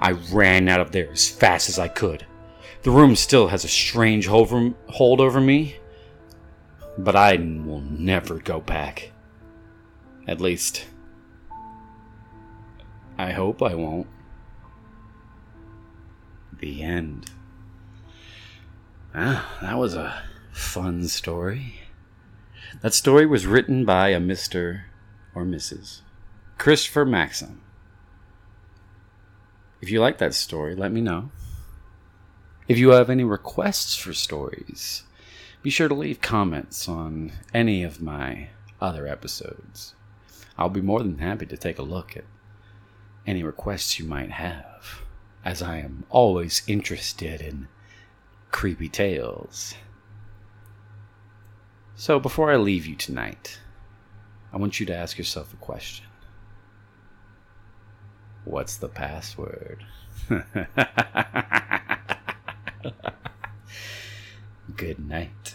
I 0.00 0.12
ran 0.12 0.68
out 0.68 0.80
of 0.80 0.92
there 0.92 1.10
as 1.10 1.28
fast 1.28 1.68
as 1.68 1.78
I 1.78 1.88
could. 1.88 2.24
The 2.82 2.90
room 2.90 3.16
still 3.16 3.48
has 3.48 3.64
a 3.64 3.68
strange 3.68 4.26
hold 4.26 5.20
over 5.20 5.40
me, 5.40 5.76
but 6.96 7.16
I 7.16 7.36
will 7.36 7.80
never 7.80 8.38
go 8.38 8.60
back. 8.60 9.12
At 10.28 10.40
least, 10.40 10.86
I 13.18 13.32
hope 13.32 13.62
I 13.62 13.74
won't. 13.74 14.06
The 16.58 16.82
end. 16.82 17.30
Ah, 19.14 19.58
that 19.62 19.78
was 19.78 19.94
a 19.94 20.22
fun 20.52 21.08
story. 21.08 21.80
That 22.82 22.92
story 22.92 23.24
was 23.24 23.46
written 23.46 23.86
by 23.86 24.10
a 24.10 24.20
Mr. 24.20 24.82
or 25.34 25.44
Mrs. 25.44 26.02
Christopher 26.58 27.06
Maxim. 27.06 27.62
If 29.80 29.90
you 29.90 30.00
like 30.00 30.18
that 30.18 30.34
story, 30.34 30.74
let 30.74 30.92
me 30.92 31.00
know. 31.00 31.30
If 32.68 32.76
you 32.78 32.90
have 32.90 33.08
any 33.08 33.24
requests 33.24 33.96
for 33.96 34.12
stories, 34.12 35.04
be 35.62 35.70
sure 35.70 35.88
to 35.88 35.94
leave 35.94 36.20
comments 36.20 36.86
on 36.86 37.32
any 37.54 37.82
of 37.82 38.02
my 38.02 38.48
other 38.78 39.06
episodes. 39.06 39.94
I'll 40.58 40.68
be 40.68 40.82
more 40.82 41.00
than 41.00 41.18
happy 41.18 41.46
to 41.46 41.56
take 41.56 41.78
a 41.78 41.82
look 41.82 42.14
at 42.14 42.24
any 43.26 43.42
requests 43.42 43.98
you 43.98 44.04
might 44.04 44.32
have, 44.32 45.00
as 45.46 45.62
I 45.62 45.78
am 45.78 46.04
always 46.10 46.62
interested 46.66 47.40
in 47.40 47.68
creepy 48.50 48.90
tales. 48.90 49.74
So, 51.98 52.20
before 52.20 52.52
I 52.52 52.56
leave 52.56 52.84
you 52.84 52.94
tonight, 52.94 53.58
I 54.52 54.58
want 54.58 54.78
you 54.78 54.84
to 54.84 54.94
ask 54.94 55.16
yourself 55.16 55.54
a 55.54 55.56
question 55.56 56.04
What's 58.44 58.76
the 58.76 58.90
password? 58.90 59.82
Good 64.76 64.98
night. 65.08 65.54